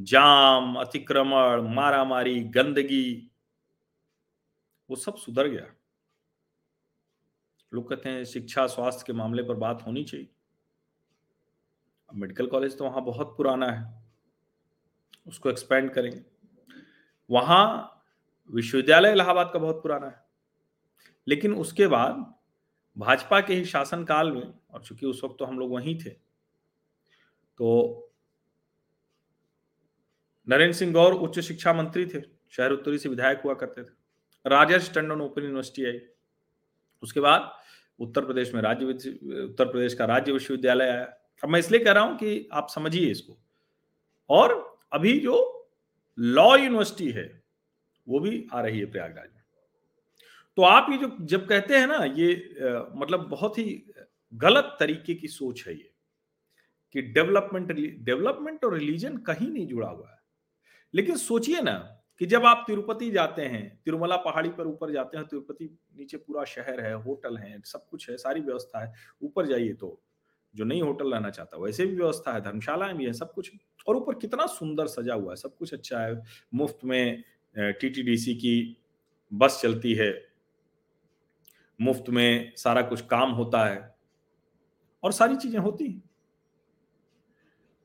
जाम, 0.00 0.76
अतिक्रमण, 0.76 1.74
मारामारी, 1.74 2.40
गंदगी, 2.40 3.30
वो 4.90 4.96
सब 4.96 5.16
सुधर 5.16 5.46
गया। 5.46 5.74
लोग 7.74 7.88
कहते 7.88 8.08
हैं 8.08 8.24
शिक्षा, 8.24 8.66
स्वास्थ्य 8.66 9.04
के 9.06 9.12
मामले 9.12 9.42
पर 9.42 9.54
बात 9.54 9.82
होनी 9.86 10.04
चाहिए। 10.04 10.28
मेडिकल 12.14 12.46
कॉलेज 12.46 12.78
तो 12.78 12.84
वहाँ 12.84 13.04
बहुत 13.04 13.36
पुराना 13.36 13.66
है। 13.66 14.04
उसको 15.26 15.50
एक्सपेंड 15.50 15.90
करेंगे। 15.90 16.39
वहाँ 17.30 17.96
विश्वविद्यालय 18.50 19.12
इलाहाबाद 19.12 19.50
का 19.52 19.58
बहुत 19.58 19.82
पुराना 19.82 20.06
है। 20.06 20.24
लेकिन 21.26 21.54
उसके 21.54 21.86
बाद 21.86 22.24
भाजपा 22.96 23.40
के 23.40 23.54
ही 23.54 23.64
शासनकाल 23.66 24.32
में, 24.32 24.52
और 24.70 24.82
चूँकि 24.82 25.06
उस 25.06 25.20
वक्त 25.24 25.36
तो 25.38 25.44
हम 25.44 25.58
लोग 25.58 25.72
वहीं 25.72 25.98
थे 25.98 26.10
तो 27.60 28.06
नरेंद्र 30.48 30.76
सिंह 30.76 30.92
गौर 30.92 31.12
उच्च 31.14 31.38
शिक्षा 31.40 31.72
मंत्री 31.72 32.06
थे, 32.06 32.20
शहर 32.52 32.72
उत्तरी 32.72 32.98
से 32.98 33.08
विधायक 33.08 33.40
हुआ 33.44 33.54
करते 33.54 33.82
थे। 33.82 33.98
राजेश 34.44 34.90
टंडन 34.94 35.20
ओपन 35.20 35.42
यूनिवर्सिटी 35.42 35.84
आई। 35.86 36.00
उसके 37.02 37.20
बाद 37.20 37.50
उत्तर 38.00 38.24
प्रदेश 38.24 38.52
में 38.54 38.60
राज्य 38.62 38.86
उत्तर 38.86 39.64
प्रदेश 39.64 39.94
का 39.94 40.04
राज्य 40.04 40.32
विश्वविद्यालय 40.32 40.88
आया। 40.88 41.04
अब 41.42 41.48
मैं 41.48 41.58
इसलिए 41.60 41.84
कह 41.84 41.92
रहा 41.92 42.04
हूँ 42.04 42.16
कि 42.16 42.48
आप 42.52 42.68
समझिए 42.68 43.10
इसको। 43.10 43.36
और 44.30 44.54
अभी 44.92 45.18
जो 45.20 45.59
लॉ 46.18 46.56
यूनिवर्सिटी 46.56 47.10
है 47.10 47.42
वो 48.08 48.20
भी 48.20 48.46
आ 48.52 48.60
रही 48.60 48.78
है 48.78 48.86
प्रयागराज 48.86 49.28
में। 49.34 49.42
तो 50.56 50.62
आप 50.62 50.86
ये 50.90 50.98
जो 50.98 51.16
जब 51.20 51.48
कहते 51.48 51.76
हैं 51.76 51.86
ना 51.86 52.04
ये 52.04 52.34
आ, 52.34 52.84
मतलब 52.94 53.28
बहुत 53.28 53.58
ही 53.58 53.84
गलत 54.34 54.76
तरीके 54.80 55.14
की 55.14 55.28
सोच 55.28 55.64
है 55.66 55.74
ये 55.74 55.90
कि 56.92 57.02
डेवलपमेंट 57.02 57.72
डेवलपमेंट 58.04 58.64
और 58.64 58.74
रिलीजन 58.74 59.16
कहीं 59.16 59.48
नहीं 59.50 59.66
जुड़ा 59.66 59.88
हुआ 59.88 60.10
है। 60.10 60.18
लेकिन 60.94 61.16
सोचिए 61.16 61.60
ना 61.60 61.96
कि 62.18 62.26
जब 62.26 62.46
आप 62.46 62.64
तिरुपति 62.66 63.10
जाते 63.10 63.42
हैं 63.42 63.80
तिरुमला 63.84 64.16
पहाड़ी 64.16 64.48
पर 64.48 64.66
ऊपर 64.66 64.92
जाते 64.92 65.16
हैं 65.18 65.26
तिरुपति 65.26 65.78
नीचे 65.96 66.16
पूरा 66.16 66.44
शहर 66.44 66.80
है 66.80 66.92
होटल 66.94 67.36
है 67.36 67.60
सब 67.64 67.86
कुछ 67.88 68.10
है 68.10 68.16
सारी 68.16 68.40
व्यवस्था 68.40 68.84
है 68.84 68.92
ऊपर 69.22 69.46
जाइए 69.46 69.72
तो 69.72 70.02
जो 70.54 70.64
नहीं 70.64 70.82
होटल 70.82 71.12
रहना 71.12 71.30
चाहता 71.30 71.56
वैसे 71.56 71.86
भी 71.86 71.96
व्यवस्था 71.96 72.32
है 72.32 72.40
धर्मशालाएँ 72.40 72.94
भी 72.94 73.06
है 73.06 73.12
सब 73.12 73.32
कुछ 73.32 73.52
और 73.86 73.96
ऊपर 73.96 74.14
कितना 74.14 74.46
सुंदर 74.46 74.86
सजा 74.86 75.14
हुआ 75.14 75.32
है, 75.32 75.36
सब 75.36 75.56
कुछ 75.56 75.74
अच्छा 75.74 76.00
है। 76.00 76.22
मुफ़्त 76.54 76.78
में 76.84 77.22
टीटीडीसी 77.56 78.34
की 78.34 78.76
बस 79.32 79.60
चलती 79.62 79.94
है। 79.94 80.12
मुफ़्त 81.80 82.10
में 82.10 82.52
सारा 82.56 82.82
कुछ 82.82 83.00
काम 83.00 83.30
होता 83.30 83.64
है। 83.64 83.94
और 85.02 85.12
सारी 85.12 85.36
चीज़ें 85.36 85.58
होती 85.60 85.86
हैं। 85.86 86.02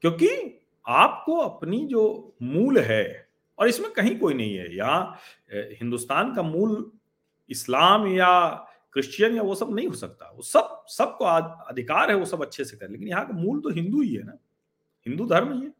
क्योंकि 0.03 0.61
आपको 0.85 1.35
अपनी 1.35 1.85
जो 1.87 2.35
मूल 2.41 2.79
है, 2.79 3.29
और 3.59 3.67
इसमें 3.67 3.91
कहीं 3.91 4.17
कोई 4.19 4.33
नहीं 4.33 4.55
है 4.55 4.75
यहाँ 4.75 5.17
हिंदुस्तान 5.53 6.33
का 6.35 6.41
मूल 6.41 6.91
इस्लाम 7.49 8.07
या 8.07 8.49
क्रिश्चियन 8.93 9.35
या 9.35 9.41
वो 9.41 9.55
सब 9.55 9.75
नहीं 9.75 9.87
हो 9.87 9.93
सकता। 9.93 10.31
वो 10.35 10.41
सब, 10.41 10.83
सबको 10.87 11.25
अधिकार 11.25 12.09
है, 12.11 12.15
वो 12.17 12.25
सब 12.25 12.41
अच्छे 12.41 12.65
से 12.65 12.77
कर। 12.77 12.89
लेकिन 12.89 13.07
यहाँ 13.07 13.27
का 13.27 13.33
मूल 13.33 13.61
तो 13.61 13.69
हिंदू 13.69 14.01
ही 14.01 14.13
है 14.15 14.23
ना। 14.23 14.37
हिंदू 15.05 15.25
धर्म 15.27 15.53
ही 15.53 15.65
है। 15.65 15.73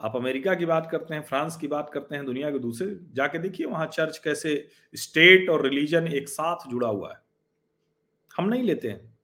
आप 0.00 0.16
अमेरिका 0.16 0.54
की 0.54 0.66
बात 0.66 0.88
करते 0.92 1.14
हैं, 1.14 1.22
फ्रांस 1.22 1.56
की 1.56 1.66
बात 1.66 1.90
करते 1.94 2.14
हैं, 2.14 2.24
दुनिया 2.24 2.50
के 2.50 2.58
दूसरे, 2.58 2.98
जाके 3.12 3.38
देखिए 3.38 3.66
वहाँ 3.66 3.86
चर्च 3.86 4.18
कैसे 4.18 4.68
स्टेट 4.94 5.50
और 5.50 5.62
रिलीजन 5.62 6.06
एक 6.06 6.28
साथ 6.28 6.70
जुड़ा 6.70 6.88
हुआ 6.88 7.12
है। 7.12 7.20
हम 8.36 8.48
नहीं 8.48 8.62
लेते 8.62 8.88
हैं। 8.88 9.18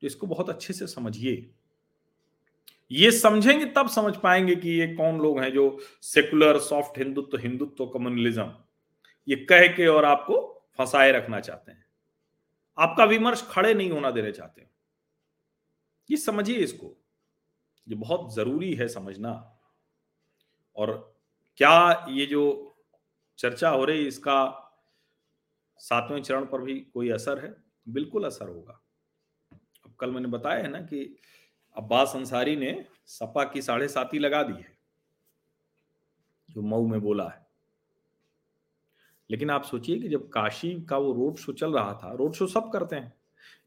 तो 0.00 0.06
इसको 0.06 0.26
बहुत 0.26 0.50
अच्छे 0.50 0.72
से 0.72 0.86
समझिए। 0.86 1.50
ये 2.92 3.10
समझेंगे, 3.10 3.64
तब 3.64 3.88
समझ 3.88 4.16
पाएँगे 4.16 4.56
कि 4.56 4.70
ये 4.70 4.94
कौन 4.94 5.20
लोग 5.20 5.40
हैं 5.40 5.52
जो 5.52 5.78
secular, 6.02 6.58
soft 6.58 6.98
Hindutva 6.98 7.38
Hindutva, 7.38 7.86
communalism, 7.86 8.54
ये 9.28 9.36
कह 9.36 9.66
के 9.66 9.86
और 9.86 10.04
आपको 10.04 10.62
फंसाए 10.78 11.12
रखना 11.12 11.40
चाहते 11.40 11.72
हैं। 11.72 11.84
आपका 12.78 13.04
विमर्श 13.04 13.46
खड़े 13.50 13.74
नहीं 13.74 13.90
होना 13.90 14.10
देना 14.10 14.30
चाहते। 14.30 14.66
ये 16.10 16.16
समझिए 16.16 16.56
इसको। 16.56 16.99
ये 17.90 17.96
बहुत 17.96 18.34
ज़रूरी 18.34 18.74
है 18.74 18.88
समझना। 18.88 19.58
और 20.76 21.14
क्या 21.56 22.06
ये 22.08 22.26
जो 22.26 22.74
चर्चा 23.38 23.68
हो 23.68 23.84
रही 23.84 24.06
इसका 24.06 24.66
सातवें 25.78 26.22
चरण 26.22 26.46
पर 26.46 26.60
भी 26.60 26.80
कोई 26.80 27.10
असर 27.10 27.44
है? 27.44 27.64
बिल्कुल 27.88 28.24
असर 28.24 28.48
होगा। 28.48 28.82
अब 29.86 29.94
कल 30.00 30.10
मैंने 30.10 30.28
बताया 30.28 30.62
है 30.62 30.68
ना 30.68 30.80
कि 30.80 31.16
अब्बास 31.76 32.12
अंसारी 32.16 32.56
ने 32.56 32.86
सपा 33.06 33.44
की 33.44 33.62
साढ़े 33.62 33.88
साती 33.88 34.18
लगा 34.18 34.42
दी 34.42 34.62
है। 34.62 34.78
जो 36.50 36.62
मऊ 36.62 36.86
में 36.86 37.00
बोला 37.00 37.28
है। 37.28 37.46
लेकिन 39.30 39.50
आप 39.50 39.64
सोचिए 39.64 39.98
कि 39.98 40.08
जब 40.08 40.28
काशी 40.28 40.82
का 40.82 40.98
वो 40.98 41.12
रोड 41.12 41.36
शो 41.36 41.52
चल 41.52 41.72
रहा 41.72 41.94
था, 41.94 42.12
रोड 42.12 42.32
शो 42.32 42.46
सब 42.46 42.72
करते 42.72 42.96
हैं। 42.96 43.19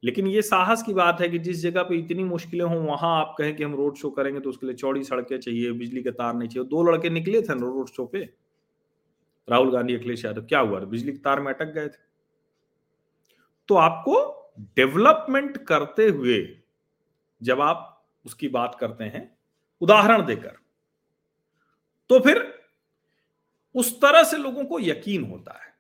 लेकिन 0.03 0.27
ये 0.27 0.41
साहस 0.41 0.83
की 0.83 0.93
बात 0.93 1.21
है 1.21 1.29
कि 1.29 1.39
जिस 1.39 1.61
जगह 1.61 1.83
पे 1.83 1.95
इतनी 1.95 2.23
मुश्किलें 2.23 2.65
हों, 2.65 2.79
वहाँ 2.79 3.19
आप 3.19 3.35
कहें 3.37 3.55
कि 3.55 3.63
हम 3.63 3.75
रोड 3.75 3.95
शो 3.95 4.09
करेंगे 4.09 4.39
तो 4.39 4.49
उसके 4.49 4.67
लिए 4.67 4.75
चौड़ी 4.75 5.03
सड़कें 5.03 5.37
चाहिए, 5.39 5.71
बिजली 5.71 6.03
के 6.03 6.11
तार 6.11 6.33
नहीं 6.33 6.49
चाहिए। 6.49 6.69
दो 6.69 6.83
लड़के 6.83 7.09
निकले 7.09 7.41
थे 7.41 7.59
रोड 7.59 7.89
शो 7.89 8.05
पे? 8.05 8.29
राहुल 9.47 9.71
गांधी, 9.71 9.95
अखिलेश 9.95 10.25
यादव, 10.25 10.41
क्या 10.41 10.59
हुआ? 10.59 10.79
बिजली 10.79 11.11
के 11.11 11.17
तार 11.17 11.39
में 11.39 11.53
अटक 11.53 11.73
गए 11.73 11.87
थे। 11.87 12.01
तो 13.69 13.75
आपको 13.75 14.15
डेवलपमेंट 14.77 15.57
करते 15.65 16.07
हुए 16.07 16.37
जब 17.41 17.61
आप 17.61 17.89
उसकी 18.25 18.47
बात 18.47 18.77
करते 18.79 19.03
हैं, 19.03 19.29
उदाहरण 19.81 20.25
देकर 20.25 20.57
तो 22.09 22.19
फिर 22.19 22.41
उस 23.75 23.99
तरह 24.01 24.23
से 24.23 24.37
लोगों 24.37 24.63
को 24.65 24.79
यकीन 24.79 25.23
होता 25.23 25.53
है। 25.55 25.71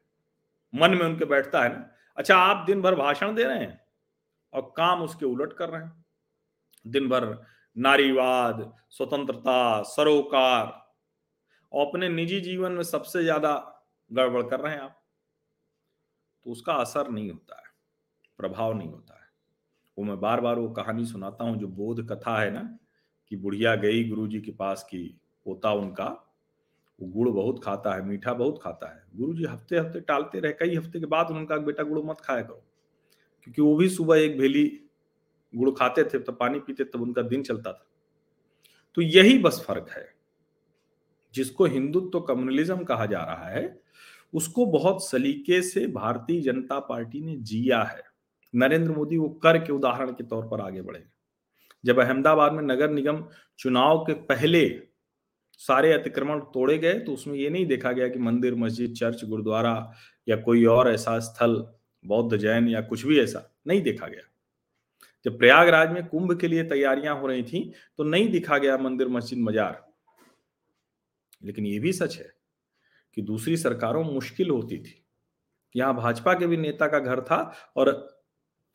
मन 0.73 0.91
में 0.91 1.05
उनके 1.05 1.25
बैठता 1.25 1.61
है 1.63 1.69
ना 1.69 1.89
अच्छा 2.17 2.35
आप 2.37 2.65
दिन 2.65 2.81
भर 2.81 2.95
भाषण 2.95 3.33
दे 3.35 3.43
रहे 3.43 3.59
हैं 3.59 3.81
और 4.53 4.73
काम 4.77 5.01
उसके 5.01 5.25
उलट 5.25 5.53
कर 5.53 5.69
रहे 5.69 5.81
हैं। 5.81 6.05
दिन 6.85 7.09
भर 7.09 7.25
नारीवाद, 7.75 8.73
स्वतंत्रता, 8.89 9.81
सरोकार, 9.83 10.81
और 11.71 11.87
अपने 11.87 12.09
निजी 12.09 12.39
जीवन 12.41 12.71
में 12.71 12.83
सबसे 12.83 13.23
ज़्यादा 13.23 13.53
गड़बड़ 14.11 14.41
कर 14.43 14.59
रहे 14.59 14.73
हैं 14.73 14.81
आप। 14.81 14.99
तो 16.45 16.51
उसका 16.51 16.73
असर 16.73 17.09
नहीं 17.09 17.29
होता 17.31 17.55
है, 17.57 17.71
प्रभाव 18.39 18.73
नहीं 18.73 18.89
होता 18.89 19.13
है। 19.13 19.27
वो 19.97 20.03
मैं 20.03 20.19
बार 20.19 20.41
बार 20.41 20.59
वो 20.59 20.69
कहानी 20.69 21.05
सुनाता 21.05 21.43
हूँ 21.43 21.57
जो 21.57 21.67
बोध 21.69 22.07
कथा 22.09 22.39
है 22.41 22.51
ना, 22.51 22.61
कि 23.31 23.35
बुढ़िया 23.35 23.75
गई 23.75 24.03
गुरु 24.09 24.27
जी 24.27 24.39
के 24.41 24.51
पास 24.51 24.83
की 24.83 25.03
पोता 25.45 25.71
उनका, 25.71 26.05
वो 26.99 27.07
गुड़ 27.07 27.29
बहुत 27.29 27.63
खाता 27.63 27.93
है, 27.93 28.05
मीठा 28.05 28.33
बहुत 28.33 28.59
खाता 28.63 28.87
है। 28.87 29.03
गुरु 29.15 29.33
जी 29.33 29.45
हफ़्ते 29.45 29.77
हफ़्ते 29.77 29.99
टालते 30.01 30.39
रहे, 30.39 30.53
कई 30.53 30.75
हफ़्ते 30.75 30.99
के 30.99 31.05
बाद 31.05 31.31
उनका 31.31 31.57
बेटा 31.57 31.83
गुड़ 31.83 31.99
मत 32.05 32.21
खाया 32.21 32.41
करो। 32.41 32.63
क्योंकि 33.43 33.61
वो 33.61 33.75
भी 33.75 33.89
सुबह 33.89 34.17
एक 34.17 34.39
भेली 34.39 34.79
गुड़ 35.55 35.71
खाते 35.71 36.03
थे 36.03 36.19
तो 36.19 36.31
पानी 36.31 36.59
पीते, 36.59 36.83
तब 36.83 37.01
उनका 37.01 37.21
दिन 37.21 37.43
चलता 37.43 37.73
था। 37.73 37.85
तो 38.95 39.01
यही 39.01 39.37
बस 39.37 39.63
फ़र्क 39.67 39.89
है। 39.89 40.13
जिसको 41.33 41.65
हिंदुत्व 41.65 42.09
तो 42.09 42.19
कम्युनलिज्म 42.19 42.83
कहा 42.83 43.05
जा 43.05 43.19
रहा 43.19 43.49
है, 43.49 43.81
उसको 44.33 44.65
बहुत 44.65 45.09
सलीके 45.09 45.61
से 45.61 45.87
भारतीय 45.87 46.41
जनता 46.41 46.79
पार्टी 46.79 47.21
ने 47.21 47.35
जिया 47.35 47.83
है। 47.83 48.03
नरेंद्र 48.55 48.91
मोदी 48.91 49.17
वो 49.17 49.29
कर 49.29 49.57
के 49.57 49.73
उदाहरण 49.73 50.11
के 50.11 50.23
तौर 50.23 50.47
पर 50.47 50.61
आगे 50.61 50.81
बढ़े। 50.81 51.03
जब 51.85 51.99
अहमदाबाद 51.99 52.53
में 52.53 52.63
नगर 52.63 52.89
निगम 52.89 53.25
चुनाव 53.59 53.99
के 53.99 54.13
पहले 54.13 54.81
सारे 55.57 55.93
अतिक्रमण 55.93 56.39
तोड़े 56.39 56.77
गए 56.77 56.99
तो 56.99 57.13
उसमें 57.13 57.35
ये 57.35 57.49
नहीं 57.49 57.65
देखा 57.65 57.91
गया 57.91 58.07
कि 58.07 58.19
मंदिर, 58.19 58.55
मस्जिद, 58.55 58.93
चर्च, 58.93 59.25
गुरुद्वारा 59.25 59.91
या 60.29 60.35
कोई 60.35 60.65
और 60.65 60.91
ऐसा 60.91 61.19
स्थल 61.19 61.73
बौद्ध 62.05 62.37
जैन 62.37 62.67
या 62.67 62.81
कुछ 62.81 63.05
भी 63.05 63.19
ऐसा 63.19 63.49
नहीं 63.67 63.81
देखा 63.81 64.07
गया। 64.07 64.29
जब 65.25 65.37
प्रयागराज 65.37 65.91
में 65.91 66.05
कुंभ 66.07 66.37
के 66.39 66.47
लिए 66.47 66.63
तैयारियाँ 66.63 67.15
हो 67.19 67.27
रही 67.27 67.43
थी 67.43 67.71
तो 67.97 68.03
नहीं 68.03 68.29
दिखा 68.31 68.57
गया 68.57 68.77
मंदिर 68.77 69.07
मस्जिद 69.09 69.39
मजार। 69.39 69.81
लेकिन 71.41 71.65
ये 71.65 71.79
भी 71.79 71.93
सच 71.93 72.17
है 72.17 72.31
कि 73.17 73.21
दूसरी 73.21 73.55
सरकारों 73.57 74.03
मुश्किल 74.03 74.49
होती 74.49 74.77
थी। 74.77 74.99
यहाँ 75.75 75.95
भाजपा 75.95 76.33
के 76.33 76.47
भी 76.47 76.57
नेता 76.57 76.87
का 76.87 76.99
घर 76.99 77.21
था 77.21 77.39
और 77.75 77.89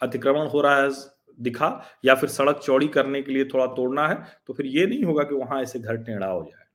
अतिक्रमण 0.00 0.48
हो 0.48 0.60
रहा 0.60 0.82
है, 0.82 0.90
दिखा, 1.38 1.84
या 2.04 2.14
फिर 2.14 2.28
सड़क 2.28 2.58
चौड़ी 2.58 2.88
करने 2.88 3.22
के 3.22 3.32
लिए 3.32 3.44
थोड़ा 3.44 3.66
तोड़ना 3.66 4.06
है 4.08 4.14
तो 4.46 4.54
फिर 4.54 4.66
ये 4.68 4.86
नहीं 4.86 5.04
होगा 5.04 5.22
कि 5.22 5.34
वहाँ 5.34 5.60
ऐसे 5.62 5.78
घर 5.78 5.96
टेढ़ा 5.98 6.26
हो 6.26 6.42
जाए। 6.42 6.66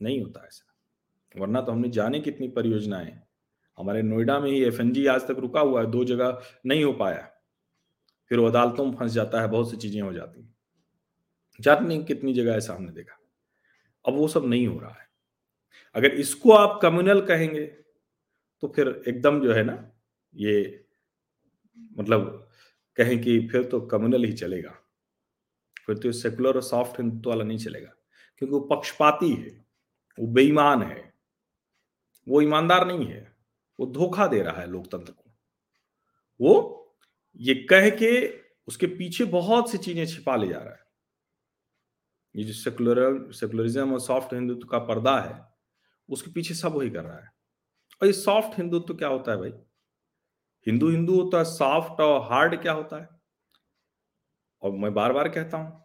नहीं 0.00 0.20
होता 0.20 0.44
ऐसा, 0.46 0.64
वरना 1.34 1.60
तो 1.60 1.72
हमने 1.72 1.88
जाने 1.90 2.20
कितनी 2.20 2.48
परियोजनाएँ 2.50 3.12
हमारे 3.78 4.02
नोएडा 4.02 4.38
में 4.40 4.50
ही 4.50 4.64
एफएनजी 4.64 5.06
आज 5.06 5.22
तक 5.22 5.36
रुका 5.38 5.60
हुआ 5.60 5.80
है, 5.80 5.90
दो 5.90 6.04
जगह 6.04 6.42
नहीं 6.66 6.84
हो 6.84 6.92
पाया 6.92 7.28
फिर 8.30 8.38
वो 8.38 8.46
अदालतों 8.46 8.84
में 8.84 8.96
फंस 8.96 9.12
जाता 9.12 9.40
है, 9.40 9.48
बहुत 9.48 9.70
सी 9.70 9.76
चीज़ें 9.76 10.00
हो 10.02 10.12
जाती 10.12 10.48
जात 11.60 11.80
नहीं, 11.82 12.04
कितनी 12.04 12.32
जगह 12.34 12.52
ऐसा 12.52 12.74
हमने 12.74 12.92
देखा। 12.92 13.18
अब 14.04 14.14
वो 14.14 14.28
सब 14.28 14.44
नहीं 14.44 14.66
हो 14.66 14.78
रहा 14.80 14.90
है। 14.90 15.08
अगर 15.94 16.14
इसको 16.14 16.52
आप 16.52 16.78
कम्युनल 16.82 17.20
कहेंगे 17.20 17.66
तो 18.62 18.68
फिर 18.68 19.02
एकदम 19.08 19.40
जो 19.40 19.52
है 19.52 19.64
ना, 19.64 19.92
ये 20.34 20.84
मतलब 21.98 22.48
कहें 22.96 23.20
कि 23.22 23.48
फिर 23.48 23.64
तो 23.64 23.80
कम्युनल 23.80 24.24
ही 24.24 24.32
चलेगा। 24.32 24.70
फिर 25.86 25.98
तो 25.98 26.12
सेकुलर 26.12 26.54
और 26.54 26.62
सॉफ्ट 26.62 27.00
हिंदुत्व 27.00 27.30
वाला 27.30 27.44
नहीं 27.44 27.58
चलेगा। 27.58 27.92
क्योंकि 28.38 28.52
वो 28.52 28.60
पक्षपाती 28.60 29.32
है, 29.32 29.64
वो 30.18 30.26
बेईमान 30.26 30.82
है, 30.82 31.12
वो 32.28 32.40
ईमानदार 32.42 32.86
नहीं 32.86 33.06
है। 33.06 33.31
वो 33.80 33.86
धोखा 33.86 34.26
दे 34.26 34.42
रहा 34.42 34.60
है 34.60 34.66
लोकतंत्र 34.66 35.12
को। 35.12 35.30
वो 36.40 36.78
ये 37.36 37.54
कह 37.54 37.90
के 37.90 38.38
उसके 38.68 38.86
पीछे 38.86 39.24
बहुत 39.24 39.70
सी 39.70 39.78
चीज़ें 39.78 40.06
छिपा 40.06 40.36
ले 40.36 40.48
जा 40.48 40.58
रहा 40.58 40.74
है। 40.74 40.80
ये 42.36 42.44
जो 42.44 42.52
सेकुलर 42.52 43.32
सेकुलरिज्म 43.32 43.92
और 43.92 44.00
सॉफ्ट 44.00 44.34
हिंदुत्व 44.34 44.68
का 44.68 44.78
पर्दा 44.78 45.18
है, 45.20 45.48
उसके 46.08 46.30
पीछे 46.30 46.54
सब 46.54 46.72
वही 46.72 46.90
कर 46.90 47.04
रहा 47.04 47.18
है। 47.18 47.30
और 48.00 48.06
ये 48.06 48.12
सॉफ्ट 48.12 48.58
हिंदुत्व 48.58 48.94
क्या 48.94 49.08
होता 49.08 49.32
है 49.32 49.38
भाई? 49.38 49.52
हिंदू 50.66 50.88
हिंदू 50.88 51.20
होता 51.22 51.38
है, 51.38 51.44
सॉफ्ट 51.44 52.00
और 52.00 52.32
हार्ड 52.32 52.62
क्या 52.62 52.72
होता 52.72 53.00
है? 53.00 53.08
और 54.62 54.70
मैं 54.70 54.94
बार 54.94 55.12
बार 55.12 55.28
कहता 55.28 55.56
हूँ 55.56 55.84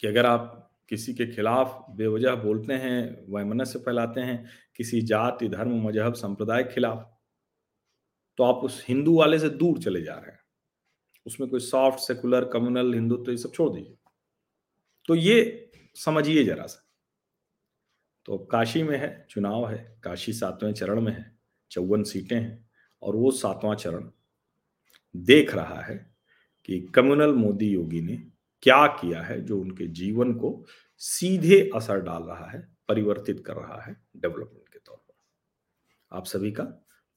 कि 0.00 0.06
अगर 0.06 0.26
आप 0.26 0.70
किसी 0.88 1.14
के 1.14 1.26
खिलाफ 1.26 1.84
बेवजह 1.90 2.34
बोलते 2.34 2.72
हैं, 2.72 3.26
वैमनस्य 3.34 3.78
फैलाते 3.78 4.20
हैं 4.20 4.44
किसी 4.82 5.02
जाति, 5.02 5.48
धर्म, 5.48 5.88
मज़हब, 5.88 6.14
संप्रदाय 6.14 6.64
के 6.64 6.74
खिलाफ 6.74 7.08
तो 8.38 8.44
आप 8.44 8.54
उस 8.54 8.84
हिंदू 8.88 9.18
वाले 9.18 9.38
से 9.38 9.48
दूर 9.48 9.78
चले 9.78 10.02
जा 10.02 10.14
रहे 10.14 10.30
हैं। 10.30 10.40
उसमें 11.26 11.48
कोई 11.50 11.60
सॉफ्ट 11.60 11.98
सेकुलर 11.98 12.44
कम्युनल 12.44 12.94
हिंदुत्व 12.94 13.30
ये 13.30 13.36
सब 13.36 13.52
छोड़ 13.52 13.70
दीजिए। 13.72 13.96
तो 15.08 15.14
ये 15.14 15.70
समझिए 15.94 16.44
जरा 16.44 16.66
सा। 16.66 16.88
तो 18.26 18.38
काशी 18.38 18.82
में 18.82 18.98
है, 18.98 19.26
चुनाव 19.30 19.68
है, 19.70 20.00
काशी 20.04 20.32
सातवें 20.32 20.72
चरण 20.74 21.00
में 21.00 21.12
है, 21.12 21.38
चौवन 21.70 22.02
सीटें 22.02 22.36
हैं, 22.36 22.70
और 23.02 23.16
वो 23.16 23.30
सातवां 23.30 23.76
चरण 23.76 24.10
देख 25.16 25.54
रहा 25.54 25.80
है 25.80 26.16
कि 26.64 26.80
कम्युनल 26.80 27.32
मोदी 27.32 27.68
योगी 27.68 28.00
ने 28.00 28.16
क्या 28.62 28.86
किया 28.86 29.22
है, 29.22 29.40
जो 29.40 29.60
उनके 29.60 29.86
जीवन 29.86 30.34
को 30.34 30.64
सीधे 30.98 31.70
असर 31.74 32.00
डाल 32.00 32.22
रहा 32.22 32.50
है, 32.50 32.76
परिवर्तित 32.88 33.44
कर 33.46 33.56
रहा 33.56 33.80
है 33.82 33.96
डेवलपमेंट 34.16 34.61
आप 36.12 36.26
सभी 36.26 36.50
का 36.52 36.66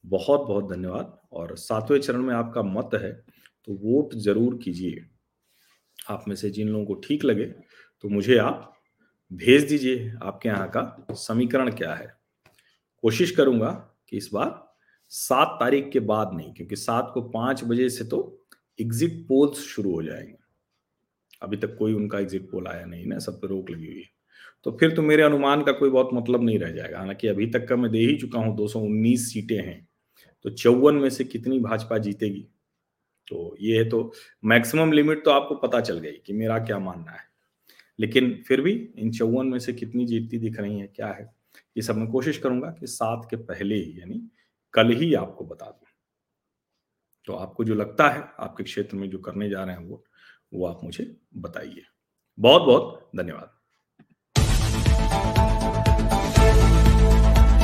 बहुत 0.04 0.40
बहुत 0.40 0.68
धन्यवाद। 0.68 1.18
और 1.32 1.56
सातवें 1.58 1.98
चरण 2.00 2.22
में 2.22 2.34
आपका 2.34 2.62
मत 2.64 2.90
है 2.94 3.12
तो 3.68 3.74
वोट 3.74 4.14
ज़रूर 4.16 4.58
कीजिए। 4.58 5.04
आप 5.98 6.24
में 6.28 6.34
से 6.36 6.50
जिन 6.50 6.68
लोगों 6.68 6.84
को 6.86 6.94
ठीक 7.00 7.24
लगे 7.24 7.44
तो 8.04 8.08
मुझे 8.08 8.36
आप 8.38 8.72
भेज 9.30 9.68
दीजिए, 9.68 10.12
आपके 10.22 10.48
यहाँ 10.48 10.68
का 10.70 11.14
समीकरण 11.14 11.70
क्या 11.72 11.94
है। 11.94 12.06
कोशिश 13.04 13.30
करूँगा 13.30 13.70
कि 14.08 14.16
इस 14.16 14.28
बार 14.32 14.64
सात 15.12 15.56
तारीख 15.60 15.90
के 15.92 16.00
बाद 16.02 16.30
नहीं, 16.34 16.52
क्योंकि 16.54 16.76
सात 16.76 17.10
को 17.14 17.22
पाँच 17.30 17.64
बजे 17.64 17.88
से 17.90 18.04
तो 18.04 18.46
एग्जिट 18.78 19.24
पोल्स 19.28 19.58
शुरू 19.66 19.94
हो 19.94 20.02
जाएँगे। 20.02 20.36
अभी 21.42 21.56
तक 21.56 21.76
कोई 21.78 21.94
उनका 21.94 22.18
एग्जिट 22.18 22.50
पोल 22.50 22.66
आया 22.66 22.84
नहीं, 22.84 23.06
ना, 23.06 23.18
सब 23.18 23.40
पे 23.40 23.46
रोक 23.46 23.70
लगी 23.70 23.86
हुई 23.86 23.98
है। 23.98 24.14
तो 24.66 24.72
फिर 24.72 24.94
तो 24.96 25.02
मेरे 25.02 25.22
अनुमान 25.22 25.62
का 25.62 25.72
कोई 25.72 25.90
बहुत 25.90 26.10
मतलब 26.14 26.42
नहीं 26.42 26.58
रह 26.58 26.70
जाएगा। 26.70 26.98
हालाँकि 26.98 27.28
अभी 27.28 27.46
तक 27.46 27.68
का 27.68 27.76
मैं 27.76 27.92
दे 27.92 27.98
ही 27.98 28.16
चुका 28.16 28.38
हूँ 28.38 28.56
219 28.56 29.32
सीटें 29.32 29.58
हैं। 29.58 29.88
तो 30.42 30.50
चौवन 30.50 30.94
में 30.94 31.10
से 31.10 31.24
कितनी 31.24 31.60
भाजपा 31.60 31.98
जीतेगी? 31.98 32.48
तो 33.28 33.56
ये 33.60 33.78
है 33.78 33.88
तो 33.88 34.12
मैक्सिमम 34.44 34.92
लिमिट 34.92 35.24
तो 35.24 35.30
आपको 35.30 35.54
पता 35.54 35.80
चल 35.80 35.98
गई 35.98 36.12
कि 36.12 36.32
मेरा 36.32 36.58
क्या 36.58 36.78
मानना 36.78 37.12
है। 37.12 37.28
लेकिन 38.00 38.44
फिर 38.48 38.60
भी 38.60 38.94
इन 38.98 39.12
चौवन 39.12 39.46
में 39.46 39.58
से 39.58 39.72
कितनी 39.72 40.06
जीतती 40.06 40.38
दिख 40.38 40.60
रही 40.60 40.78
है, 40.80 40.86
क्या 40.86 41.08
है? 41.08 41.34
ये 41.76 41.82
सब 41.82 41.96
मैं 41.96 42.08
कोशिश 42.08 42.38
करूँगा 42.38 42.70
कि 42.70 42.86
सात 42.86 43.28
के 43.30 43.36
पहले 43.36 43.74
ही, 43.74 44.00
यानी 44.00 44.30
कल 44.74 44.92
ही 44.92 45.14
आपको 45.14 45.44
बता 45.44 45.66
दूँ। 45.66 45.88
तो 47.24 47.32
आपको 47.32 47.64
जो 47.64 47.74
लगता 47.74 48.08
है, 48.08 48.20
आपके 48.40 48.64
क्षेत्र 48.64 48.96
में 48.96 49.10
जो 49.10 49.18
करने 49.18 49.50
जा 49.50 49.64
रहे 49.64 49.76
हैं 49.76 49.86
वो 49.86 50.04
वो 50.54 50.66
आप 50.66 50.80
मुझे 50.84 51.16
बताइए। 51.36 51.82
बहुत 52.38 52.62
बहुत 52.62 53.10
धन्यवाद। 53.16 53.55